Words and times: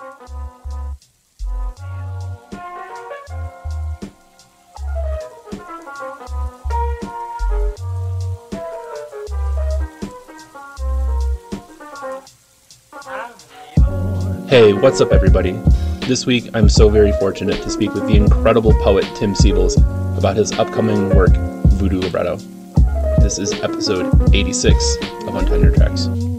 Hey, 0.00 0.06
what's 14.72 15.02
up, 15.02 15.12
everybody? 15.12 15.52
This 16.06 16.24
week, 16.24 16.48
I'm 16.54 16.70
so 16.70 16.88
very 16.88 17.12
fortunate 17.12 17.62
to 17.62 17.68
speak 17.68 17.92
with 17.92 18.06
the 18.06 18.16
incredible 18.16 18.72
poet 18.82 19.04
Tim 19.16 19.34
Seibles 19.34 19.76
about 20.16 20.36
his 20.36 20.50
upcoming 20.52 21.14
work, 21.14 21.32
Voodoo 21.74 22.00
Libretto. 22.00 22.36
This 23.20 23.38
is 23.38 23.52
episode 23.60 24.34
86 24.34 24.96
of 24.96 25.34
Untenured 25.34 25.76
Tracks. 25.76 26.29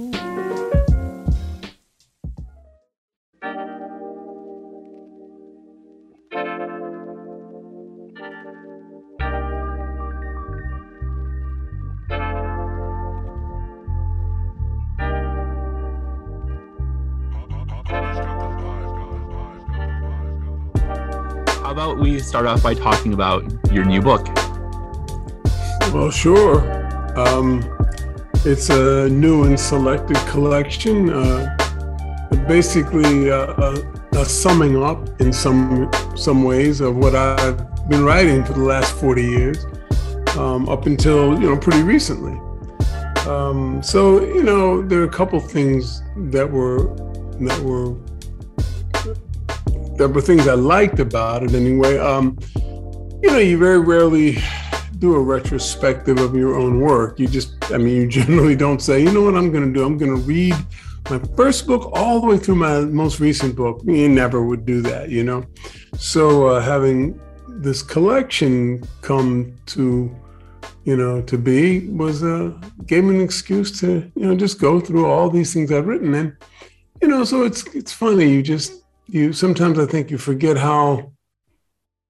Start 22.23 22.45
off 22.45 22.63
by 22.63 22.73
talking 22.73 23.13
about 23.13 23.43
your 23.71 23.85
new 23.85 24.01
book? 24.01 24.27
Well, 25.93 26.09
sure. 26.11 26.61
Um, 27.17 27.61
it's 28.45 28.69
a 28.69 29.09
new 29.09 29.43
and 29.43 29.59
selected 29.59 30.17
collection, 30.27 31.09
uh, 31.09 31.55
basically 32.47 33.29
uh, 33.29 33.53
a, 33.57 34.19
a 34.19 34.25
summing 34.25 34.81
up 34.81 35.21
in 35.21 35.31
some 35.33 35.91
some 36.15 36.43
ways 36.43 36.81
of 36.81 36.95
what 36.95 37.13
I've 37.13 37.57
been 37.89 38.03
writing 38.03 38.43
for 38.43 38.53
the 38.53 38.63
last 38.63 38.93
40 38.95 39.21
years, 39.21 39.65
um, 40.37 40.69
up 40.69 40.85
until 40.85 41.39
you 41.39 41.49
know 41.49 41.57
pretty 41.57 41.83
recently. 41.83 42.39
Um, 43.27 43.83
so 43.83 44.21
you 44.23 44.43
know 44.43 44.81
there 44.81 45.01
are 45.01 45.05
a 45.05 45.09
couple 45.09 45.39
things 45.39 46.01
that 46.31 46.49
were 46.49 46.95
that 47.41 47.59
were 47.61 47.95
there 50.01 50.09
were 50.09 50.19
things 50.19 50.47
I 50.47 50.55
liked 50.55 50.99
about 50.99 51.43
it 51.43 51.53
anyway. 51.53 51.99
Um, 51.99 52.39
you 53.21 53.29
know, 53.29 53.37
you 53.37 53.55
very 53.59 53.79
rarely 53.79 54.39
do 54.97 55.13
a 55.13 55.19
retrospective 55.19 56.17
of 56.17 56.35
your 56.35 56.55
own 56.55 56.79
work. 56.79 57.19
You 57.19 57.27
just, 57.27 57.71
I 57.71 57.77
mean, 57.77 58.01
you 58.01 58.07
generally 58.19 58.55
don't 58.55 58.81
say, 58.81 58.99
you 58.99 59.11
know 59.13 59.21
what 59.21 59.35
I'm 59.35 59.51
going 59.51 59.71
to 59.71 59.71
do? 59.71 59.85
I'm 59.85 59.99
going 59.99 60.15
to 60.15 60.23
read 60.23 60.55
my 61.11 61.19
first 61.37 61.67
book 61.67 61.91
all 61.93 62.19
the 62.19 62.25
way 62.25 62.37
through 62.39 62.55
my 62.55 62.79
most 62.79 63.19
recent 63.19 63.55
book. 63.55 63.83
You 63.85 64.09
never 64.09 64.43
would 64.43 64.65
do 64.65 64.81
that, 64.81 65.11
you 65.11 65.23
know? 65.23 65.45
So 65.99 66.47
uh, 66.47 66.61
having 66.61 67.21
this 67.47 67.83
collection 67.83 68.83
come 69.01 69.55
to, 69.67 70.09
you 70.83 70.97
know, 70.97 71.21
to 71.21 71.37
be 71.37 71.89
was, 71.89 72.23
uh, 72.23 72.59
gave 72.87 73.03
me 73.03 73.17
an 73.17 73.21
excuse 73.21 73.79
to, 73.81 74.11
you 74.15 74.25
know, 74.25 74.35
just 74.35 74.59
go 74.59 74.79
through 74.79 75.05
all 75.05 75.29
these 75.29 75.53
things 75.53 75.71
I've 75.71 75.85
written. 75.85 76.15
And, 76.15 76.35
you 77.03 77.07
know, 77.07 77.23
so 77.23 77.43
it's, 77.43 77.67
it's 77.75 77.93
funny. 77.93 78.27
You 78.27 78.41
just, 78.41 78.80
you 79.07 79.33
sometimes 79.33 79.79
I 79.79 79.85
think 79.85 80.11
you 80.11 80.17
forget 80.17 80.57
how 80.57 81.11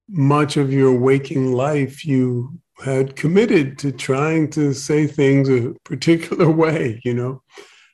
much 0.09 0.57
of 0.57 0.73
your 0.73 0.93
waking 0.93 1.53
life 1.53 2.05
you 2.05 2.59
had 2.83 3.15
committed 3.15 3.77
to 3.79 3.91
trying 3.91 4.49
to 4.49 4.73
say 4.73 5.07
things 5.07 5.49
a 5.49 5.73
particular 5.85 6.49
way, 6.63 7.01
you 7.03 7.13
know. 7.13 7.41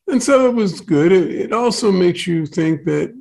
And 0.08 0.24
so 0.24 0.48
it 0.48 0.56
was 0.56 0.82
good. 0.82 1.12
It, 1.12 1.30
it 1.32 1.54
also 1.54 1.92
makes 1.92 2.26
you 2.26 2.46
think 2.46 2.86
that, 2.86 3.14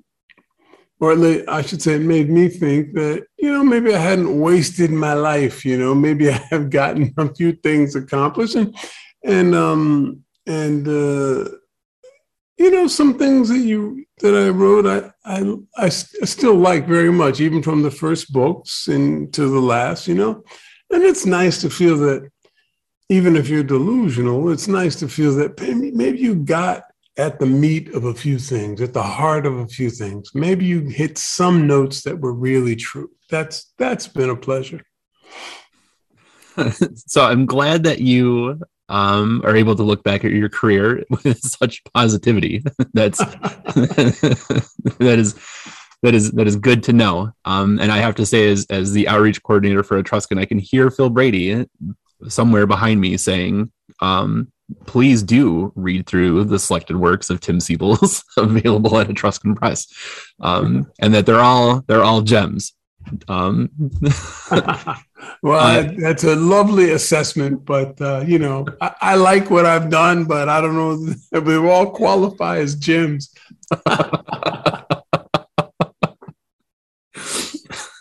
or 1.01 1.13
I 1.49 1.63
should 1.63 1.83
say, 1.83 1.95
it 1.95 2.03
made 2.03 2.31
me 2.31 2.49
think 2.49 2.95
that, 2.95 3.27
you 3.37 3.53
know, 3.53 3.63
maybe 3.63 3.95
I 3.95 3.99
hadn't 3.99 4.41
wasted 4.41 4.91
my 4.91 5.13
life, 5.13 5.65
you 5.65 5.77
know, 5.77 5.95
maybe 5.95 6.31
I 6.31 6.41
have 6.51 6.71
gotten 6.71 7.13
a 7.19 7.35
few 7.35 7.53
things 7.53 7.97
accomplished. 7.97 8.55
And, 8.55 8.75
and, 9.25 9.55
um, 9.55 10.25
and, 10.47 10.89
uh, 10.89 11.51
you 12.59 12.71
know, 12.71 12.87
some 12.87 13.19
things 13.19 13.49
that 13.49 13.59
you 13.59 14.05
that 14.21 14.35
I 14.35 14.49
wrote, 14.49 14.87
I, 14.87 15.11
I 15.25 15.59
I 15.77 15.89
still 15.89 16.55
like 16.55 16.87
very 16.87 17.13
much, 17.13 17.41
even 17.41 17.63
from 17.63 17.83
the 17.83 17.91
first 17.91 18.33
books 18.33 18.89
and 18.89 19.33
to 19.35 19.49
the 19.49 19.61
last. 19.61 20.09
You 20.09 20.15
know, 20.15 20.45
and 20.91 21.03
it's 21.03 21.27
nice 21.27 21.61
to 21.61 21.71
feel 21.71 21.97
that, 21.99 22.31
even 23.09 23.37
if 23.37 23.49
you're 23.49 23.63
delusional, 23.63 24.51
it's 24.51 24.69
nice 24.69 24.97
to 24.97 25.09
feel 25.09 25.35
that 25.37 25.61
maybe, 25.61 25.91
maybe 25.93 26.19
you 26.19 26.35
got 26.35 26.85
at 27.19 27.39
the 27.39 27.47
meat 27.47 27.95
of 27.95 28.05
a 28.05 28.15
few 28.15 28.39
things, 28.39 28.81
at 28.81 28.93
the 28.93 29.03
heart 29.03 29.47
of 29.47 29.59
a 29.59 29.69
few 29.69 29.91
things. 29.91 30.31
Maybe 30.35 30.65
you 30.65 30.81
hit 30.81 31.17
some 31.19 31.67
notes 31.67 32.03
that 32.03 32.21
were 32.21 32.33
really 32.33 32.77
true. 32.77 33.11
That's 33.31 33.73
that's 33.79 34.09
been 34.09 34.31
a 34.31 34.37
pleasure. 34.37 34.83
so 37.07 37.23
I'm 37.23 37.45
glad 37.45 37.85
that 37.85 38.01
you 38.01 38.61
um, 38.89 39.43
are 39.45 39.57
able 39.57 39.75
to 39.77 39.83
look 39.83 40.03
back 40.05 40.25
at 40.25 40.33
your 40.33 40.49
career 40.49 41.05
with 41.11 41.39
such 41.41 41.83
positivity. 41.95 42.63
That's 42.95 43.19
that 44.99 45.17
is 45.19 45.35
that 46.03 46.15
is 46.15 46.33
that 46.33 46.47
is 46.47 46.57
good 46.57 46.83
to 46.85 46.93
know. 46.93 47.33
Um, 47.45 47.79
and 47.81 47.91
I 47.91 47.99
have 47.99 48.15
to 48.17 48.27
say, 48.27 48.51
as 48.51 48.67
as 48.71 48.93
the 48.93 49.09
outreach 49.09 49.43
coordinator 49.43 49.83
for 49.83 49.99
Etruscan, 49.99 50.39
I 50.39 50.45
can 50.45 50.59
hear 50.59 50.91
Phil 50.91 51.11
Brady 51.11 51.67
somewhere 52.29 52.67
behind 52.67 53.01
me 53.01 53.17
saying, 53.17 53.73
um, 54.01 54.53
"Please 54.87 55.23
do 55.23 55.73
read 55.75 56.07
through 56.07 56.45
the 56.45 56.59
selected 56.59 56.97
works 56.97 57.31
of 57.31 57.41
Tim 57.41 57.59
Seibles 57.59 58.23
available 58.37 58.99
at 58.99 59.11
Etruscan 59.11 59.55
Press, 59.55 59.87
um, 60.41 60.91
and 61.01 61.15
that 61.15 61.27
they're 61.27 61.41
all 61.41 61.83
they're 61.87 62.05
all 62.05 62.23
gems." 62.23 62.73
Um, 63.29 63.71
well, 65.43 65.59
uh, 65.59 65.93
that's 65.99 66.25
a 66.25 66.37
lovely 66.37 66.93
assessment, 66.93 67.65
but 67.65 68.01
uh, 68.01 68.25
you 68.27 68.39
know, 68.39 68.67
I, 68.81 68.95
I, 69.01 69.15
like 69.15 69.51
what 69.51 69.65
I've 69.67 69.91
done, 69.91 70.25
but 70.25 70.49
I 70.49 70.61
don't 70.61 70.75
know 70.75 71.15
if 71.33 71.45
we 71.45 71.57
all 71.57 71.91
qualify 71.91 72.59
as 72.59 72.77
gyms. 72.77 73.29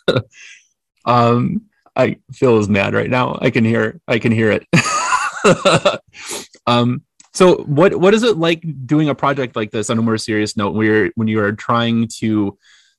um, 1.06 1.62
I 1.96 2.18
Phil 2.34 2.60
is 2.60 2.70
mad 2.70 2.94
right 2.94 3.10
now. 3.10 3.38
I 3.42 3.50
can 3.50 3.64
hear, 3.64 4.00
I 4.08 4.20
can 4.20 4.32
hear 4.32 4.52
it. 4.52 4.68
um, 6.68 7.04
so 7.34 7.58
what 7.64 7.96
what 7.96 8.14
is 8.14 8.24
it 8.24 8.38
like 8.38 8.64
doing 8.86 9.10
a 9.10 9.16
project 9.16 9.56
like 9.56 9.72
this 9.72 9.90
on 9.90 9.98
a 10.00 10.02
more 10.02 10.18
serious 10.18 10.58
note, 10.58 10.76
where 10.76 11.12
when 11.16 11.28
you 11.28 11.40
are 11.42 11.54
trying 11.54 12.08
to 12.20 12.58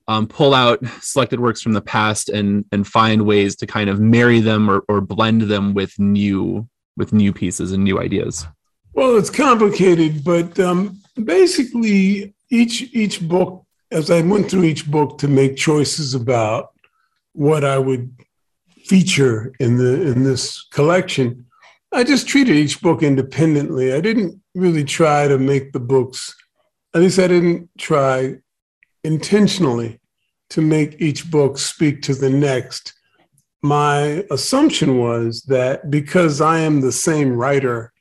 um, 0.08 0.26
pull 0.26 0.54
out 0.54 0.80
selected 1.00 1.40
works 1.40 1.60
from 1.60 1.72
the 1.72 1.80
past 1.80 2.28
and 2.28 2.64
and 2.72 2.86
find 2.86 3.26
ways 3.26 3.56
to 3.56 3.66
kind 3.66 3.90
of 3.90 4.00
marry 4.00 4.40
them 4.40 4.70
or, 4.70 4.84
or 4.88 5.00
blend 5.00 5.42
them 5.42 5.74
with 5.74 5.98
new 5.98 6.68
with 6.96 7.12
new 7.12 7.32
pieces 7.32 7.72
and 7.72 7.84
new 7.84 8.00
ideas. 8.00 8.46
Well 8.94 9.16
it's 9.16 9.30
complicated 9.30 10.24
but 10.24 10.58
um, 10.58 11.00
basically 11.22 12.34
each 12.50 12.94
each 12.94 13.26
book 13.26 13.64
as 13.90 14.10
i 14.10 14.20
went 14.20 14.50
through 14.50 14.64
each 14.64 14.88
book 14.90 15.18
to 15.18 15.28
make 15.28 15.56
choices 15.56 16.14
about 16.14 16.72
what 17.32 17.64
i 17.64 17.78
would 17.78 18.12
feature 18.84 19.52
in 19.58 19.76
the 19.76 20.10
in 20.12 20.22
this 20.22 20.62
collection 20.70 21.44
i 21.92 22.04
just 22.04 22.28
treated 22.28 22.56
each 22.56 22.80
book 22.80 23.02
independently. 23.02 23.92
I 23.92 24.00
didn't 24.00 24.40
really 24.54 24.84
try 24.84 25.28
to 25.28 25.38
make 25.38 25.72
the 25.72 25.80
books 25.80 26.34
at 26.94 27.00
least 27.00 27.18
i 27.18 27.26
didn't 27.26 27.68
try 27.78 28.36
intentionally 29.06 30.00
to 30.50 30.60
make 30.60 31.00
each 31.00 31.30
book 31.30 31.58
speak 31.58 32.02
to 32.02 32.14
the 32.14 32.30
next. 32.30 32.92
My 33.62 34.24
assumption 34.30 34.98
was 34.98 35.42
that 35.42 35.90
because 35.90 36.40
I 36.40 36.58
am 36.58 36.80
the 36.80 36.92
same 36.92 37.32
writer, 37.32 37.92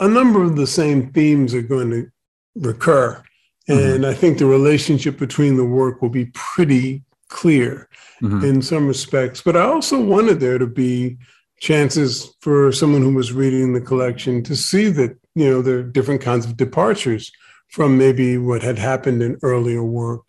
a 0.00 0.08
number 0.08 0.42
of 0.42 0.56
the 0.56 0.66
same 0.66 1.10
themes 1.12 1.54
are 1.54 1.62
going 1.62 1.90
to 1.90 2.10
recur. 2.54 3.22
Mm-hmm. 3.68 3.94
And 3.94 4.06
I 4.06 4.14
think 4.14 4.38
the 4.38 4.46
relationship 4.46 5.18
between 5.18 5.56
the 5.56 5.64
work 5.64 6.00
will 6.00 6.08
be 6.10 6.26
pretty 6.26 7.02
clear 7.28 7.88
mm-hmm. 8.22 8.44
in 8.44 8.62
some 8.62 8.86
respects. 8.86 9.42
But 9.42 9.56
I 9.56 9.62
also 9.62 10.00
wanted 10.00 10.40
there 10.40 10.58
to 10.58 10.66
be 10.66 11.18
chances 11.60 12.34
for 12.40 12.70
someone 12.72 13.02
who 13.02 13.14
was 13.14 13.32
reading 13.32 13.72
the 13.72 13.80
collection 13.80 14.42
to 14.44 14.54
see 14.54 14.88
that, 14.90 15.16
you 15.34 15.50
know, 15.50 15.60
there 15.60 15.78
are 15.78 15.82
different 15.82 16.22
kinds 16.22 16.46
of 16.46 16.56
departures 16.56 17.30
from 17.68 17.98
maybe 17.98 18.38
what 18.38 18.62
had 18.62 18.78
happened 18.78 19.22
in 19.22 19.38
earlier 19.42 19.82
work. 19.82 20.26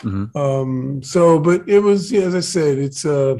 Mm-hmm. 0.00 0.36
Um, 0.36 1.02
so, 1.02 1.38
but 1.38 1.68
it 1.68 1.80
was, 1.80 2.12
yeah, 2.12 2.22
as 2.22 2.34
I 2.34 2.40
said, 2.40 2.78
it's, 2.78 3.04
uh, 3.04 3.36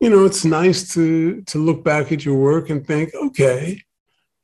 you 0.00 0.10
know, 0.10 0.24
it's 0.24 0.44
nice 0.44 0.92
to 0.94 1.40
to 1.42 1.58
look 1.58 1.82
back 1.84 2.12
at 2.12 2.24
your 2.24 2.36
work 2.36 2.68
and 2.68 2.86
think, 2.86 3.14
okay, 3.14 3.80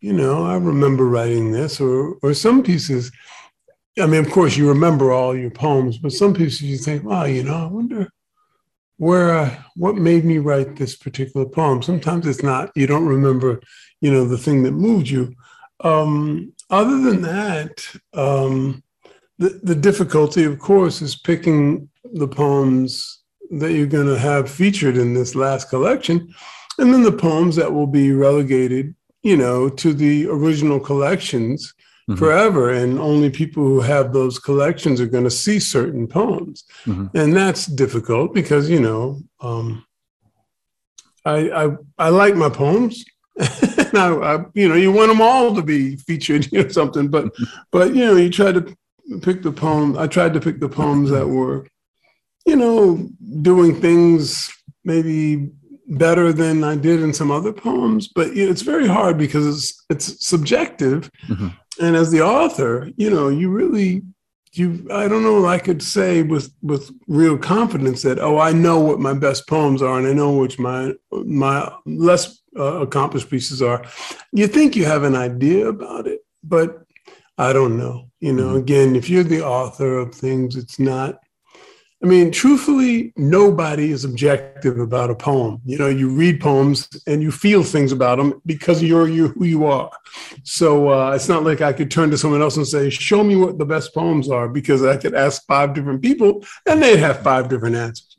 you 0.00 0.12
know, 0.12 0.46
I 0.46 0.54
remember 0.54 1.06
writing 1.06 1.52
this, 1.52 1.80
or 1.80 2.16
or 2.22 2.32
some 2.32 2.62
pieces. 2.62 3.12
I 3.98 4.06
mean, 4.06 4.24
of 4.24 4.30
course, 4.30 4.56
you 4.56 4.68
remember 4.68 5.12
all 5.12 5.36
your 5.36 5.50
poems, 5.50 5.98
but 5.98 6.12
some 6.12 6.32
pieces 6.32 6.62
you 6.62 6.78
think, 6.78 7.04
wow, 7.04 7.24
you 7.24 7.42
know, 7.42 7.64
I 7.64 7.66
wonder 7.66 8.08
where 8.96 9.36
uh, 9.36 9.54
what 9.76 9.96
made 9.96 10.24
me 10.24 10.38
write 10.38 10.76
this 10.76 10.96
particular 10.96 11.44
poem. 11.44 11.82
Sometimes 11.82 12.26
it's 12.26 12.42
not. 12.42 12.70
You 12.74 12.86
don't 12.86 13.06
remember, 13.06 13.60
you 14.00 14.10
know, 14.10 14.24
the 14.24 14.38
thing 14.38 14.62
that 14.62 14.72
moved 14.72 15.08
you. 15.08 15.34
Um, 15.80 16.52
other 16.70 16.98
than 17.00 17.22
that, 17.22 17.86
um, 18.14 18.82
the, 19.38 19.60
the 19.62 19.74
difficulty, 19.74 20.44
of 20.44 20.58
course, 20.58 21.02
is 21.02 21.16
picking 21.16 21.88
the 22.12 22.28
poems 22.28 23.22
that 23.50 23.72
you're 23.72 23.86
going 23.86 24.06
to 24.06 24.18
have 24.18 24.50
featured 24.50 24.96
in 24.96 25.14
this 25.14 25.34
last 25.34 25.68
collection, 25.68 26.32
and 26.78 26.92
then 26.92 27.02
the 27.02 27.12
poems 27.12 27.56
that 27.56 27.72
will 27.72 27.86
be 27.86 28.12
relegated, 28.12 28.94
you 29.22 29.36
know, 29.36 29.68
to 29.68 29.92
the 29.92 30.28
original 30.28 30.78
collections 30.78 31.74
mm-hmm. 32.08 32.18
forever. 32.18 32.70
And 32.70 32.98
only 32.98 33.30
people 33.30 33.64
who 33.64 33.80
have 33.80 34.12
those 34.12 34.38
collections 34.38 35.00
are 35.00 35.06
going 35.06 35.24
to 35.24 35.30
see 35.30 35.58
certain 35.58 36.06
poems, 36.06 36.64
mm-hmm. 36.84 37.16
and 37.16 37.34
that's 37.34 37.66
difficult 37.66 38.32
because 38.34 38.70
you 38.70 38.80
know, 38.80 39.20
um, 39.40 39.84
I, 41.24 41.50
I 41.50 41.70
I 41.98 42.08
like 42.10 42.36
my 42.36 42.50
poems. 42.50 43.04
now, 43.92 44.22
I, 44.22 44.44
you 44.54 44.68
know, 44.68 44.74
you 44.74 44.92
want 44.92 45.08
them 45.08 45.20
all 45.20 45.54
to 45.54 45.62
be 45.62 45.96
featured, 45.96 46.46
you 46.52 46.62
know, 46.62 46.68
something, 46.68 47.08
but, 47.08 47.32
but 47.70 47.94
you 47.94 48.04
know, 48.04 48.16
you 48.16 48.30
try 48.30 48.52
to 48.52 48.76
pick 49.22 49.42
the 49.42 49.52
poem. 49.52 49.98
I 49.98 50.06
tried 50.06 50.34
to 50.34 50.40
pick 50.40 50.60
the 50.60 50.68
poems 50.68 51.10
that 51.10 51.26
were, 51.26 51.66
you 52.46 52.56
know, 52.56 53.08
doing 53.42 53.80
things 53.80 54.50
maybe 54.84 55.50
better 55.90 56.32
than 56.32 56.62
I 56.62 56.76
did 56.76 57.00
in 57.00 57.12
some 57.12 57.30
other 57.30 57.52
poems. 57.52 58.08
But 58.08 58.34
you 58.34 58.46
know, 58.46 58.50
it's 58.50 58.62
very 58.62 58.86
hard 58.86 59.18
because 59.18 59.46
it's 59.46 59.84
it's 59.90 60.26
subjective, 60.26 61.10
mm-hmm. 61.26 61.48
and 61.80 61.96
as 61.96 62.10
the 62.10 62.22
author, 62.22 62.90
you 62.96 63.10
know, 63.10 63.28
you 63.28 63.50
really 63.50 64.02
you 64.52 64.86
I 64.90 65.06
don't 65.08 65.22
know 65.22 65.46
I 65.46 65.58
could 65.58 65.82
say 65.82 66.22
with 66.22 66.52
with 66.62 66.90
real 67.06 67.38
confidence 67.38 68.02
that 68.02 68.18
oh 68.18 68.38
I 68.38 68.52
know 68.52 68.80
what 68.80 68.98
my 68.98 69.14
best 69.14 69.46
poems 69.46 69.82
are 69.82 69.98
and 69.98 70.06
I 70.06 70.12
know 70.12 70.34
which 70.36 70.58
my 70.58 70.92
my 71.12 71.72
less 71.86 72.40
uh, 72.58 72.80
accomplished 72.80 73.30
pieces 73.30 73.62
are. 73.62 73.84
You 74.32 74.46
think 74.46 74.74
you 74.74 74.84
have 74.84 75.04
an 75.04 75.14
idea 75.14 75.68
about 75.68 76.06
it, 76.06 76.20
but 76.42 76.82
I 77.38 77.52
don't 77.52 77.78
know. 77.78 78.10
You 78.20 78.32
know, 78.32 78.48
mm-hmm. 78.48 78.58
again, 78.58 78.96
if 78.96 79.08
you're 79.08 79.24
the 79.24 79.44
author 79.44 79.98
of 79.98 80.14
things, 80.14 80.56
it's 80.56 80.78
not. 80.78 81.20
I 82.02 82.06
mean, 82.06 82.30
truthfully, 82.30 83.12
nobody 83.18 83.90
is 83.90 84.06
objective 84.06 84.78
about 84.78 85.10
a 85.10 85.14
poem. 85.14 85.60
You 85.66 85.76
know, 85.76 85.88
you 85.88 86.08
read 86.08 86.40
poems 86.40 86.88
and 87.06 87.22
you 87.22 87.30
feel 87.30 87.62
things 87.62 87.92
about 87.92 88.16
them 88.16 88.40
because 88.46 88.82
you're 88.82 89.06
you 89.06 89.28
who 89.28 89.44
you 89.44 89.66
are. 89.66 89.90
So 90.42 90.88
uh, 90.88 91.12
it's 91.12 91.28
not 91.28 91.44
like 91.44 91.60
I 91.60 91.74
could 91.74 91.90
turn 91.90 92.10
to 92.10 92.16
someone 92.16 92.40
else 92.40 92.56
and 92.56 92.66
say, 92.66 92.88
"Show 92.88 93.22
me 93.22 93.36
what 93.36 93.58
the 93.58 93.66
best 93.66 93.92
poems 93.92 94.30
are," 94.30 94.48
because 94.48 94.82
I 94.82 94.96
could 94.96 95.14
ask 95.14 95.44
five 95.46 95.74
different 95.74 96.00
people 96.00 96.42
and 96.66 96.82
they'd 96.82 96.96
have 96.96 97.22
five 97.22 97.50
different 97.50 97.76
answers. 97.76 98.16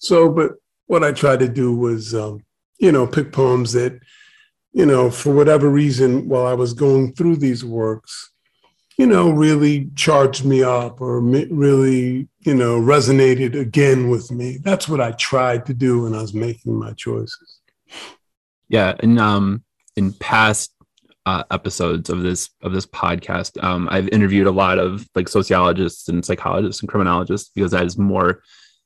So, 0.00 0.28
but 0.28 0.54
what 0.86 1.04
I 1.04 1.12
tried 1.12 1.38
to 1.40 1.48
do 1.48 1.76
was, 1.76 2.16
um, 2.16 2.44
you 2.80 2.90
know, 2.90 3.06
pick 3.06 3.30
poems 3.30 3.72
that, 3.74 4.00
you 4.72 4.84
know, 4.84 5.12
for 5.12 5.32
whatever 5.32 5.70
reason, 5.70 6.28
while 6.28 6.46
I 6.46 6.54
was 6.54 6.74
going 6.74 7.12
through 7.12 7.36
these 7.36 7.64
works, 7.64 8.31
you 9.02 9.08
know, 9.08 9.30
really 9.30 9.90
charged 9.96 10.44
me 10.44 10.62
up 10.62 11.00
or 11.00 11.20
really, 11.20 12.28
you 12.38 12.54
know, 12.54 12.80
resonated 12.80 13.58
again 13.58 14.08
with 14.08 14.30
me. 14.30 14.58
That's 14.58 14.88
what 14.88 15.00
I 15.00 15.10
tried 15.10 15.66
to 15.66 15.74
do 15.74 16.02
when 16.02 16.14
I 16.14 16.20
was 16.20 16.32
making 16.32 16.78
my 16.78 16.92
choices. 16.92 17.58
Yeah, 18.68 18.94
and 19.00 19.18
um, 19.18 19.64
in 19.96 20.12
past 20.12 20.72
uh, 21.26 21.42
episodes 21.50 22.10
of 22.10 22.22
this 22.22 22.50
of 22.62 22.72
this 22.72 22.86
podcast, 22.86 23.60
um, 23.60 23.88
I've 23.90 24.08
interviewed 24.10 24.46
a 24.46 24.52
lot 24.52 24.78
of 24.78 25.04
like 25.16 25.26
sociologists 25.26 26.08
and 26.08 26.24
psychologists 26.24 26.80
and 26.80 26.88
criminologists 26.88 27.50
because 27.52 27.72
that 27.72 27.84
is 27.84 27.98
more 27.98 28.40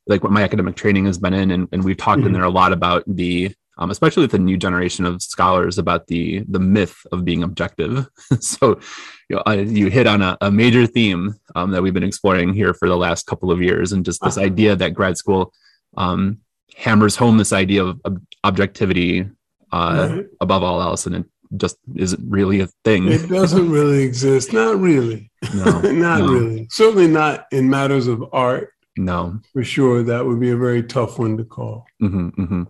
like 0.07 0.23
what 0.23 0.33
my 0.33 0.45
academic 0.45 0.77
training 0.77 1.05
has 1.05 1.19
been 1.19 1.35
in, 1.35 1.51
and, 1.51 1.69
and 1.73 1.85
we've 1.85 1.99
talked 1.99 2.21
mm-hmm. 2.21 2.29
in 2.29 2.33
there 2.33 2.45
a 2.45 2.49
lot 2.49 2.73
about 2.73 3.05
the 3.07 3.55
um, 3.79 3.91
especially 3.91 4.23
with 4.23 4.31
the 4.31 4.39
new 4.39 4.57
generation 4.57 5.05
of 5.05 5.23
scholars 5.23 5.79
about 5.79 6.07
the 6.07 6.45
the 6.49 6.59
myth 6.59 7.07
of 7.13 7.25
being 7.25 7.43
objective. 7.43 8.07
so, 8.41 8.81
you, 9.29 9.37
know, 9.37 9.43
uh, 9.47 9.53
you 9.53 9.89
hit 9.89 10.07
on 10.07 10.23
a, 10.23 10.37
a 10.41 10.51
major 10.51 10.87
theme 10.87 11.35
um, 11.55 11.71
that 11.73 11.83
we've 11.83 11.95
been 11.95 12.03
exploring 12.03 12.53
here 12.53 12.75
for 12.75 12.89
the 12.89 12.97
last 12.97 13.27
couple 13.27 13.51
of 13.51 13.61
years, 13.61 13.93
and 13.93 14.05
just 14.05 14.23
this 14.23 14.39
idea 14.39 14.77
that 14.77 14.95
grad 14.95 15.17
school 15.17 15.53
um, 15.97 16.39
hammers 16.77 17.17
home 17.17 17.39
this 17.39 17.53
idea 17.53 17.85
of, 17.85 18.01
of 18.05 18.19
objectivity 18.45 19.29
uh, 19.73 20.09
right. 20.11 20.27
above 20.41 20.63
all 20.63 20.81
else, 20.81 21.07
and 21.07 21.17
it 21.17 21.25
just 21.57 21.77
isn't 21.95 22.31
really 22.31 22.61
a 22.61 22.69
thing. 22.85 23.09
It 23.09 23.29
doesn't 23.29 23.71
really 23.79 24.03
exist. 24.03 24.53
Not 24.53 24.79
really. 24.79 25.31
No, 25.55 25.65
not 25.93 26.21
no. 26.21 26.33
really. 26.33 26.67
Certainly 26.71 27.09
not 27.09 27.47
in 27.53 27.71
matters 27.71 28.07
of 28.07 28.25
art. 28.33 28.73
No, 28.97 29.41
for 29.53 29.63
sure. 29.63 30.03
That 30.03 30.25
would 30.25 30.41
be 30.41 30.51
a 30.51 30.57
very 30.57 30.83
tough 30.83 31.19
one 31.19 31.37
to 31.37 31.45
call. 31.45 31.87
Mm-hmm, 32.03 32.29
mm-hmm. 32.29 32.63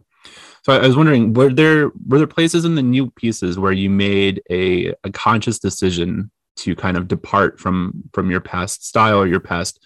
So 0.66 0.72
I 0.72 0.84
was 0.84 0.96
wondering, 0.96 1.32
were 1.32 1.52
there 1.52 1.92
were 2.08 2.18
there 2.18 2.26
places 2.26 2.64
in 2.64 2.74
the 2.74 2.82
new 2.82 3.08
pieces 3.12 3.56
where 3.56 3.70
you 3.70 3.88
made 3.88 4.42
a, 4.50 4.94
a 5.04 5.12
conscious 5.12 5.60
decision 5.60 6.28
to 6.56 6.74
kind 6.74 6.96
of 6.96 7.06
depart 7.06 7.60
from 7.60 8.02
from 8.12 8.32
your 8.32 8.40
past 8.40 8.84
style 8.84 9.18
or 9.18 9.28
your 9.28 9.38
past 9.38 9.78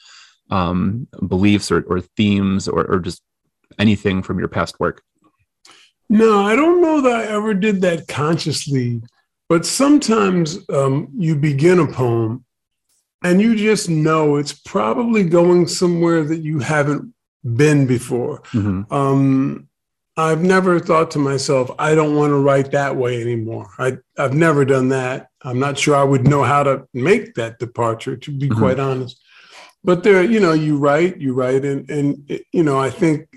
um, 0.50 1.06
beliefs 1.28 1.70
or, 1.70 1.82
or 1.82 2.00
themes 2.00 2.66
or, 2.66 2.86
or 2.86 2.98
just 2.98 3.20
anything 3.78 4.22
from 4.22 4.38
your 4.38 4.48
past 4.48 4.80
work? 4.80 5.02
No, 6.08 6.46
I 6.46 6.56
don't 6.56 6.80
know 6.80 7.02
that 7.02 7.12
I 7.12 7.24
ever 7.26 7.52
did 7.52 7.82
that 7.82 8.08
consciously, 8.08 9.02
but 9.50 9.66
sometimes 9.66 10.60
um, 10.70 11.10
you 11.14 11.36
begin 11.36 11.78
a 11.78 11.92
poem 11.92 12.46
and 13.22 13.38
you 13.38 13.54
just 13.54 13.90
know 13.90 14.36
it's 14.36 14.54
probably 14.54 15.24
going 15.24 15.66
somewhere 15.66 16.24
that 16.24 16.38
you 16.38 16.60
haven't 16.60 17.12
been 17.44 17.86
before. 17.86 18.40
Mm-hmm. 18.54 18.90
Um, 18.90 19.66
I've 20.16 20.42
never 20.42 20.78
thought 20.80 21.12
to 21.12 21.18
myself, 21.18 21.70
I 21.78 21.94
don't 21.94 22.16
want 22.16 22.30
to 22.30 22.38
write 22.38 22.72
that 22.72 22.96
way 22.96 23.20
anymore. 23.22 23.70
I, 23.78 23.98
I've 24.18 24.34
never 24.34 24.64
done 24.64 24.88
that. 24.90 25.28
I'm 25.42 25.58
not 25.58 25.78
sure 25.78 25.96
I 25.96 26.04
would 26.04 26.26
know 26.26 26.42
how 26.42 26.62
to 26.62 26.86
make 26.92 27.34
that 27.34 27.58
departure, 27.58 28.16
to 28.16 28.30
be 28.30 28.48
mm-hmm. 28.48 28.58
quite 28.58 28.78
honest. 28.78 29.20
But 29.82 30.02
there, 30.02 30.22
you 30.22 30.40
know, 30.40 30.52
you 30.52 30.76
write, 30.76 31.18
you 31.18 31.32
write, 31.32 31.64
and 31.64 31.88
and 31.88 32.40
you 32.52 32.62
know, 32.62 32.78
I 32.78 32.90
think 32.90 33.28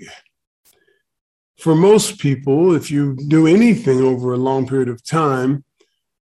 for 1.58 1.74
most 1.74 2.18
people, 2.18 2.74
if 2.74 2.90
you 2.90 3.16
do 3.28 3.46
anything 3.46 4.02
over 4.02 4.34
a 4.34 4.38
long 4.38 4.66
period 4.66 4.90
of 4.90 5.02
time, 5.02 5.64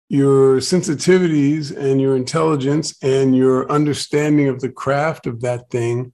your 0.09 0.59
sensitivities 0.59 1.77
and 1.77 2.01
your 2.01 2.15
intelligence 2.15 2.95
and 3.03 3.37
your 3.37 3.69
understanding 3.73 4.47
of 4.49 4.61
the 4.61 4.71
craft 4.71 5.27
of 5.27 5.41
that 5.41 5.69
thing 5.71 6.13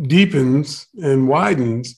deepens 0.00 0.88
and 1.00 1.28
widens. 1.28 1.96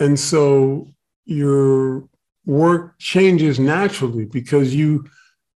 And 0.00 0.18
so 0.18 0.88
your 1.26 2.08
work 2.46 2.98
changes 2.98 3.60
naturally 3.60 4.24
because 4.24 4.74
you 4.74 5.04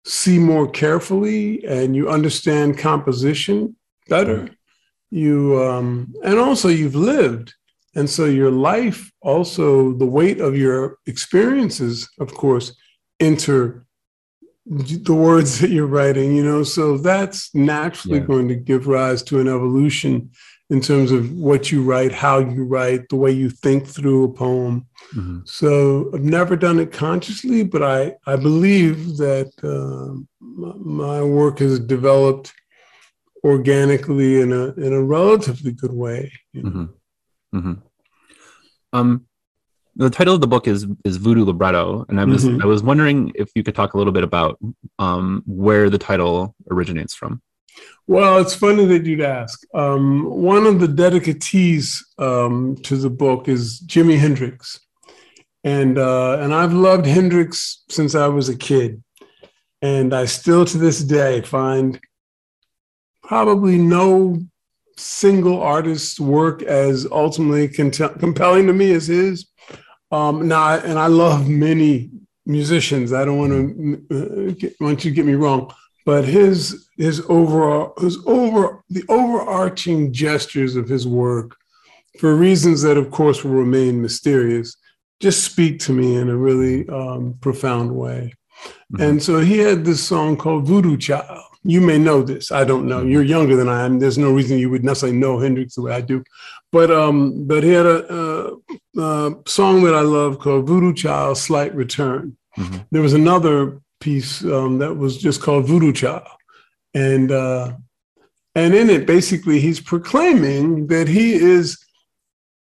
see 0.05 0.39
more 0.39 0.69
carefully 0.69 1.65
and 1.65 1.95
you 1.95 2.11
understand 2.11 2.79
composition 2.79 3.77
better. 4.09 4.51
You 5.11 5.63
um, 5.63 6.13
and 6.25 6.39
also 6.39 6.69
you've 6.69 6.95
lived, 6.95 7.55
and 7.95 8.09
so 8.09 8.25
your 8.25 8.51
life 8.51 9.13
also 9.21 9.93
the 9.93 10.07
weight 10.07 10.41
of 10.41 10.57
your 10.57 10.99
experiences, 11.07 12.09
of 12.19 12.35
course, 12.35 12.75
enter 13.21 13.85
the 14.67 15.15
words 15.15 15.59
that 15.61 15.71
you're 15.71 15.87
writing. 15.87 16.35
You 16.35 16.45
know, 16.45 16.63
so 16.63 16.97
that's 16.97 17.55
naturally 17.55 18.19
yeah. 18.19 18.25
going 18.25 18.49
to 18.49 18.57
give 18.57 18.87
rise 18.87 19.23
to 19.25 19.39
an 19.41 19.49
evolution 19.49 20.31
in 20.71 20.81
terms 20.81 21.13
of 21.13 21.33
what 21.33 21.71
you 21.71 21.83
write, 21.83 22.13
how 22.13 22.39
you 22.39 22.65
write, 22.65 23.09
the 23.09 23.17
way 23.17 23.31
you 23.31 23.51
think 23.51 23.87
through 23.87 24.25
a 24.25 24.33
poem. 24.33 24.87
Mm-hmm. 25.15 25.41
So 25.45 26.11
I've 26.15 26.23
never 26.23 26.57
done 26.57 26.81
it 26.81 26.93
consciously, 26.93 27.63
but 27.63 27.83
I, 27.83 28.15
I 28.27 28.37
believe 28.37 29.19
that 29.19 29.53
uh, 29.63 30.17
my 30.41 31.23
work 31.23 31.59
has 31.59 31.79
developed 31.79 32.55
organically 33.45 34.41
in 34.41 34.53
a 34.53 34.73
in 34.75 34.93
a 34.93 35.03
relatively 35.03 35.73
good 35.73 35.93
way. 35.93 36.33
You 36.53 36.63
know? 36.63 36.71
mm-hmm. 36.71 37.59
Mm-hmm. 37.59 37.73
Um, 38.93 39.27
the 39.97 40.11
title 40.11 40.35
of 40.35 40.41
the 40.41 40.47
book 40.47 40.67
is 40.67 40.87
is 41.05 41.19
Voodoo 41.19 41.45
Libretto, 41.45 42.07
and 42.09 42.21
I 42.21 42.25
was 42.25 42.45
mm-hmm. 42.45 42.63
I 42.63 42.67
was 42.67 42.83
wondering 42.83 43.33
if 43.35 43.51
you 43.55 43.63
could 43.63 43.75
talk 43.75 43.95
a 43.95 43.99
little 43.99 44.13
bit 44.13 44.25
about 44.25 44.59
um, 44.99 45.43
where 45.47 45.91
the 45.91 45.99
title 45.99 46.55
originates 46.71 47.15
from. 47.15 47.43
Well, 48.07 48.39
it's 48.39 48.55
funny 48.55 48.85
that 48.87 49.07
you'd 49.07 49.21
ask. 49.21 49.63
Um, 49.75 50.25
one 50.25 50.67
of 50.67 50.81
the 50.81 50.87
dedicatees 50.87 51.99
um, 52.19 52.77
to 52.83 52.97
the 52.97 53.11
book 53.11 53.49
is 53.49 53.81
Jimi 53.87 54.19
Hendrix, 54.19 54.81
and 55.65 55.99
uh, 55.99 56.39
and 56.41 56.53
I've 56.53 56.73
loved 56.73 57.07
Hendrix 57.07 57.85
since 57.89 58.15
I 58.15 58.27
was 58.29 58.49
a 58.49 58.57
kid, 58.57 59.03
and 59.81 60.13
I 60.13 60.25
still 60.25 60.65
to 60.65 60.79
this 60.79 61.03
day 61.05 61.43
find 61.43 62.01
probably 63.23 63.79
no 63.79 64.43
single 64.97 65.61
artist's 65.63 66.21
work 66.21 66.63
as 66.63 67.07
ultimately 67.11 67.69
compelling 67.69 68.67
to 68.67 68.73
me 68.73 68.93
as 68.93 69.07
his. 69.07 69.47
Um, 70.11 70.49
now, 70.49 70.75
and 70.75 70.99
I 70.99 71.07
love 71.07 71.49
many 71.49 72.11
musicians. 72.45 73.13
I 73.13 73.25
don't 73.25 73.39
want 73.39 73.53
to 73.53 74.51
uh, 74.51 74.53
get, 74.59 74.81
want 74.81 75.05
you 75.05 75.11
to 75.11 75.15
get 75.15 75.25
me 75.25 75.35
wrong, 75.35 75.73
but 76.05 76.25
his 76.25 76.89
his 76.97 77.21
overall 77.29 77.95
his 78.01 78.19
over 78.27 78.83
the 78.91 79.05
overarching 79.09 80.13
gestures 80.13 80.77
of 80.77 80.89
his 80.89 81.07
work 81.07 81.57
for 82.19 82.35
reasons 82.35 82.83
that 82.83 82.97
of 82.97 83.11
course 83.11 83.45
will 83.45 83.53
remain 83.53 84.03
mysterious 84.03 84.77
just 85.21 85.45
speak 85.45 85.79
to 85.79 85.93
me 85.93 86.17
in 86.17 86.29
a 86.29 86.37
really 86.37 86.89
um, 86.89 87.35
profound 87.41 87.95
way 87.95 88.33
Mm-hmm. 88.93 89.03
And 89.03 89.23
so 89.23 89.41
he 89.41 89.59
had 89.59 89.85
this 89.85 90.07
song 90.07 90.37
called 90.37 90.67
Voodoo 90.67 90.97
Child. 90.97 91.45
You 91.65 91.81
may 91.81 91.99
know 91.99 92.23
this. 92.23 92.51
I 92.51 92.65
don't 92.65 92.87
know. 92.87 93.03
You're 93.03 93.23
younger 93.23 93.57
than 93.57 93.69
I 93.69 93.85
am. 93.85 93.99
There's 93.99 94.19
no 94.19 94.33
reason 94.33 94.59
you 94.59 94.71
would 94.71 94.85
necessarily 94.85 95.17
know 95.17 95.39
Hendrix 95.39 95.75
the 95.75 95.83
way 95.83 95.93
I 95.93 96.01
do. 96.01 96.25
But 96.73 96.91
um, 96.91 97.47
but 97.47 97.63
he 97.63 97.71
had 97.71 97.87
a, 97.87 98.13
a, 98.13 99.01
a 99.01 99.37
song 99.47 99.83
that 99.85 99.95
I 99.95 100.01
love 100.01 100.41
called 100.41 100.67
Voodoo 100.67 100.93
Child 100.93 101.39
Slight 101.39 101.75
Return. 101.75 102.37
Mm-hmm. 102.59 102.79
There 102.91 103.03
was 103.03 103.13
another 103.15 103.81
piece 104.03 104.45
um, 104.45 104.79
that 104.79 104.95
was 104.95 105.17
just 105.17 105.41
called 105.41 105.67
Voodoo 105.67 105.93
Child. 105.93 106.29
And 106.93 107.33
uh, 107.33 107.73
and 108.55 108.75
in 108.75 108.91
it, 108.91 109.07
basically, 109.07 109.61
he's 109.61 109.81
proclaiming 109.81 110.89
that 110.89 111.09
he 111.09 111.33
is 111.35 111.83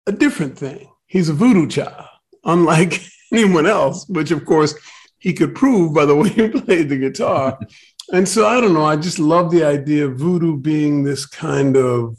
a 0.05 0.11
different 0.11 0.57
thing. 0.57 0.89
He's 1.07 1.29
a 1.29 1.33
voodoo 1.33 1.67
child, 1.67 2.05
unlike 2.43 3.01
anyone 3.31 3.65
else, 3.65 4.07
which 4.07 4.31
of 4.31 4.45
course 4.45 4.75
he 5.17 5.33
could 5.33 5.55
prove 5.55 5.93
by 5.93 6.05
the 6.05 6.15
way 6.19 6.29
he 6.29 6.49
played 6.49 6.89
the 6.89 6.97
guitar. 6.97 7.59
and 8.13 8.27
so 8.27 8.45
I 8.45 8.61
don't 8.61 8.73
know, 8.73 8.85
I 8.85 8.97
just 8.97 9.19
love 9.19 9.51
the 9.51 9.63
idea 9.63 10.05
of 10.05 10.17
voodoo 10.17 10.57
being 10.57 11.03
this 11.03 11.25
kind 11.25 11.75
of 11.75 12.17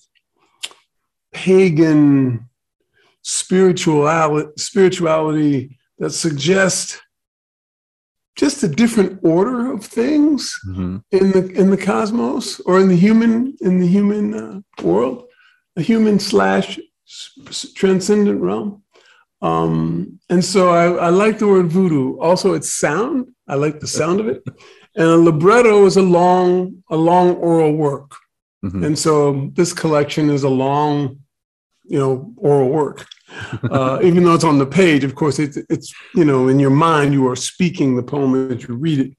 pagan 1.32 2.48
spirituality, 3.22 4.50
spirituality 4.56 5.78
that 5.98 6.10
suggests 6.10 7.00
just 8.36 8.62
a 8.62 8.68
different 8.68 9.20
order 9.22 9.72
of 9.72 9.84
things 9.84 10.58
mm-hmm. 10.68 10.98
in 11.12 11.30
the 11.32 11.48
in 11.52 11.70
the 11.70 11.76
cosmos 11.76 12.60
or 12.60 12.80
in 12.80 12.88
the 12.88 12.96
human 12.96 13.56
in 13.60 13.78
the 13.78 13.86
human 13.86 14.34
uh, 14.34 14.60
world, 14.82 15.24
a 15.76 15.82
human 15.82 16.18
slash 16.18 16.78
transcendent 17.74 18.40
realm. 18.40 18.82
Um, 19.42 20.20
and 20.30 20.42
so 20.42 20.70
I, 20.70 21.06
I, 21.06 21.08
like 21.10 21.38
the 21.38 21.46
word 21.46 21.66
voodoo. 21.66 22.18
Also, 22.18 22.54
its 22.54 22.72
sound. 22.72 23.28
I 23.46 23.56
like 23.56 23.78
the 23.78 23.86
sound 23.86 24.20
of 24.20 24.26
it. 24.26 24.42
And 24.96 25.06
a 25.06 25.16
libretto 25.16 25.84
is 25.84 25.98
a 25.98 26.02
long, 26.02 26.82
a 26.88 26.96
long 26.96 27.34
oral 27.34 27.74
work. 27.74 28.16
Mm-hmm. 28.64 28.84
And 28.84 28.98
so 28.98 29.50
this 29.52 29.74
collection 29.74 30.30
is 30.30 30.44
a 30.44 30.48
long, 30.48 31.18
you 31.82 31.98
know, 31.98 32.32
oral 32.38 32.70
work. 32.70 33.06
Uh, 33.70 33.98
even 34.02 34.24
though 34.24 34.34
it's 34.34 34.44
on 34.44 34.58
the 34.58 34.66
page, 34.66 35.04
of 35.04 35.14
course, 35.14 35.38
it's, 35.38 35.56
it's, 35.68 35.94
you 36.14 36.24
know, 36.24 36.48
in 36.48 36.58
your 36.58 36.70
mind, 36.70 37.12
you 37.12 37.28
are 37.28 37.36
speaking 37.36 37.96
the 37.96 38.02
poem 38.02 38.50
as 38.50 38.62
you 38.64 38.74
read 38.74 39.00
it. 39.00 39.12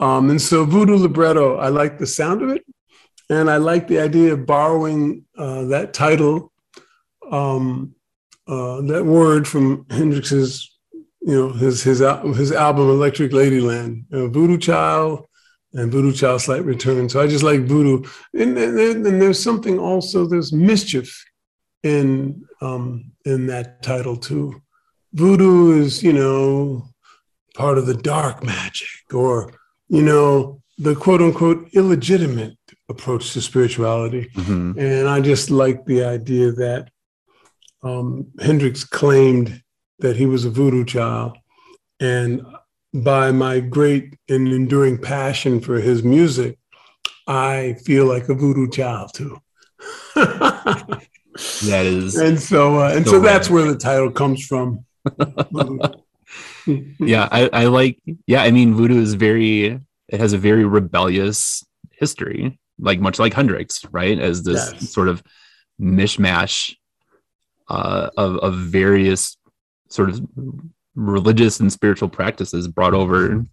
Um, 0.00 0.30
and 0.30 0.40
so 0.40 0.64
voodoo 0.64 0.96
libretto, 0.96 1.56
I 1.56 1.68
like 1.68 1.98
the 1.98 2.06
sound 2.06 2.42
of 2.42 2.50
it. 2.50 2.64
And 3.30 3.50
I 3.50 3.56
like 3.58 3.88
the 3.88 4.00
idea 4.00 4.32
of 4.32 4.46
borrowing 4.46 5.24
uh, 5.36 5.64
that 5.66 5.92
title 5.92 6.52
um, 7.30 7.94
uh, 8.46 8.80
that 8.82 9.04
word 9.04 9.46
from 9.46 9.84
Hendrix's, 9.90 10.78
you 10.92 11.34
know, 11.34 11.52
his 11.52 11.82
his 11.82 11.98
his 11.98 12.52
album 12.52 12.88
Electric 12.88 13.32
Ladyland, 13.32 14.04
uh, 14.12 14.28
Voodoo 14.28 14.56
Child 14.58 15.26
and 15.74 15.92
Voodoo 15.92 16.12
Child 16.12 16.40
Slight 16.40 16.64
Return. 16.64 17.08
So 17.08 17.20
I 17.20 17.26
just 17.26 17.44
like 17.44 17.66
voodoo, 17.66 18.08
and, 18.32 18.56
and, 18.56 19.06
and 19.06 19.20
there's 19.20 19.42
something 19.42 19.78
also 19.78 20.26
there's 20.26 20.52
mischief 20.52 21.24
in 21.82 22.44
um, 22.60 23.12
in 23.24 23.46
that 23.48 23.82
title 23.82 24.16
too. 24.16 24.60
Voodoo 25.12 25.80
is 25.80 26.02
you 26.02 26.12
know 26.12 26.88
part 27.54 27.78
of 27.78 27.86
the 27.86 27.94
dark 27.94 28.42
magic, 28.44 29.12
or 29.12 29.52
you 29.88 30.02
know 30.02 30.60
the 30.78 30.94
quote 30.94 31.22
unquote 31.22 31.68
illegitimate 31.74 32.56
approach 32.88 33.32
to 33.32 33.40
spirituality, 33.40 34.28
mm-hmm. 34.34 34.78
and 34.78 35.08
I 35.08 35.20
just 35.20 35.50
like 35.50 35.84
the 35.86 36.04
idea 36.04 36.52
that 36.52 36.90
um, 37.82 38.28
Hendrix 38.40 38.84
claimed 38.84 39.62
that 39.98 40.16
he 40.16 40.26
was 40.26 40.44
a 40.44 40.50
voodoo 40.50 40.84
child. 40.84 41.36
And 42.00 42.42
by 42.94 43.32
my 43.32 43.60
great 43.60 44.14
and 44.28 44.48
enduring 44.48 44.98
passion 44.98 45.60
for 45.60 45.80
his 45.80 46.02
music, 46.02 46.58
I 47.26 47.76
feel 47.84 48.06
like 48.06 48.28
a 48.28 48.34
voodoo 48.34 48.68
child 48.68 49.10
too. 49.14 49.38
that 51.66 51.86
is, 51.86 52.16
and 52.16 52.40
so 52.40 52.80
uh, 52.80 52.92
and 52.94 53.04
so, 53.06 53.12
so 53.12 53.20
that's 53.20 53.48
where 53.48 53.64
the 53.70 53.76
title 53.76 54.10
comes 54.10 54.44
from. 54.44 54.84
yeah, 56.98 57.28
I, 57.30 57.48
I 57.52 57.64
like. 57.66 57.98
Yeah, 58.26 58.42
I 58.42 58.50
mean, 58.50 58.74
voodoo 58.74 59.00
is 59.00 59.14
very. 59.14 59.80
It 60.08 60.20
has 60.20 60.32
a 60.32 60.38
very 60.38 60.64
rebellious 60.64 61.64
history, 61.92 62.58
like 62.78 63.00
much 63.00 63.18
like 63.18 63.34
Hendrix, 63.34 63.84
right? 63.90 64.18
As 64.18 64.42
this 64.42 64.72
yes. 64.72 64.90
sort 64.90 65.08
of 65.08 65.22
mishmash 65.80 66.74
uh, 67.68 68.10
of, 68.16 68.36
of 68.38 68.54
various 68.54 69.36
sort 69.88 70.10
of 70.10 70.26
religious 70.94 71.60
and 71.60 71.72
spiritual 71.72 72.08
practices 72.08 72.68
brought 72.68 72.94
over 72.94 73.44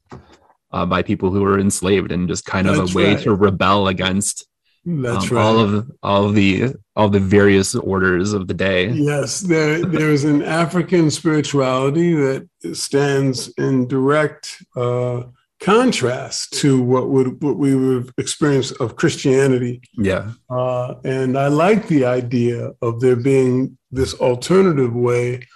uh, 0.72 0.86
by 0.86 1.01
people 1.01 1.32
who 1.32 1.42
were 1.42 1.60
enslaved 1.60 2.12
and 2.12 2.27
just 2.27 2.46
kind 2.46 2.68
of 2.68 2.77
That's 2.77 2.94
a 2.94 2.98
way 2.98 3.13
right. 3.13 3.24
to 3.24 3.34
rebel 3.34 3.88
against 3.88 4.48
that's 4.86 5.32
um, 5.32 5.38
right. 5.38 5.44
All 5.44 5.60
of 5.60 5.92
all 6.04 6.25
of 6.25 6.36
the 6.36 6.75
all 6.96 7.10
the 7.10 7.20
various 7.20 7.74
orders 7.75 8.34
of 8.34 8.48
the 8.48 8.54
day. 8.54 8.89
Yes, 8.89 9.42
there 9.42 9.84
there 9.84 10.12
is 10.12 10.24
an 10.24 10.44
African 10.44 11.10
spirituality 11.10 12.13
that 12.13 12.48
stands 12.74 13.50
in 13.58 13.88
direct 13.88 14.63
uh, 14.75 15.24
contrast 15.60 16.54
to 16.60 16.82
what 16.82 17.10
would 17.10 17.42
what 17.42 17.58
we 17.58 17.75
would 17.75 18.12
experience 18.20 18.72
of 18.72 18.96
Christianity. 18.96 19.82
Yeah, 19.94 20.32
uh, 20.50 20.96
and 21.04 21.38
I 21.38 21.48
like 21.48 21.88
the 21.88 22.06
idea 22.06 22.72
of 22.82 23.00
there 23.00 23.15
being 23.15 23.77
this 23.92 24.13
alternative 24.15 24.94
way 24.94 25.48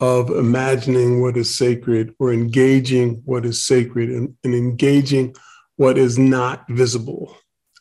of 0.00 0.28
imagining 0.28 1.22
what 1.22 1.36
is 1.38 1.54
sacred 1.54 2.14
or 2.18 2.32
engaging 2.32 3.22
what 3.24 3.46
is 3.46 3.62
sacred 3.64 4.10
and, 4.10 4.36
and 4.44 4.54
engaging 4.54 5.34
what 5.76 5.96
is 5.96 6.18
not 6.18 6.68
visible. 6.68 7.34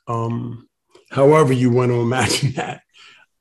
Um, 0.08 0.70
however 1.14 1.54
you 1.54 1.70
want 1.70 1.92
to 1.92 2.02
imagine 2.02 2.52
that. 2.56 2.82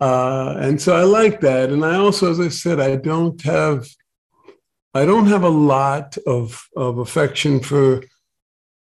Uh, 0.00 0.57
and 0.59 0.81
so 0.81 0.97
I 0.97 1.02
like 1.02 1.41
that. 1.41 1.71
And 1.71 1.85
I 1.85 1.97
also, 1.97 2.31
as 2.31 2.41
I 2.41 2.49
said, 2.49 2.81
I 2.81 2.97
don't 2.97 3.41
have 3.43 3.87
I 4.95 5.07
don't 5.07 5.26
have 5.26 5.43
a 5.43 5.49
lot 5.49 6.19
of, 6.26 6.69
of 6.76 6.99
affection 6.99 7.61
for 7.61 8.02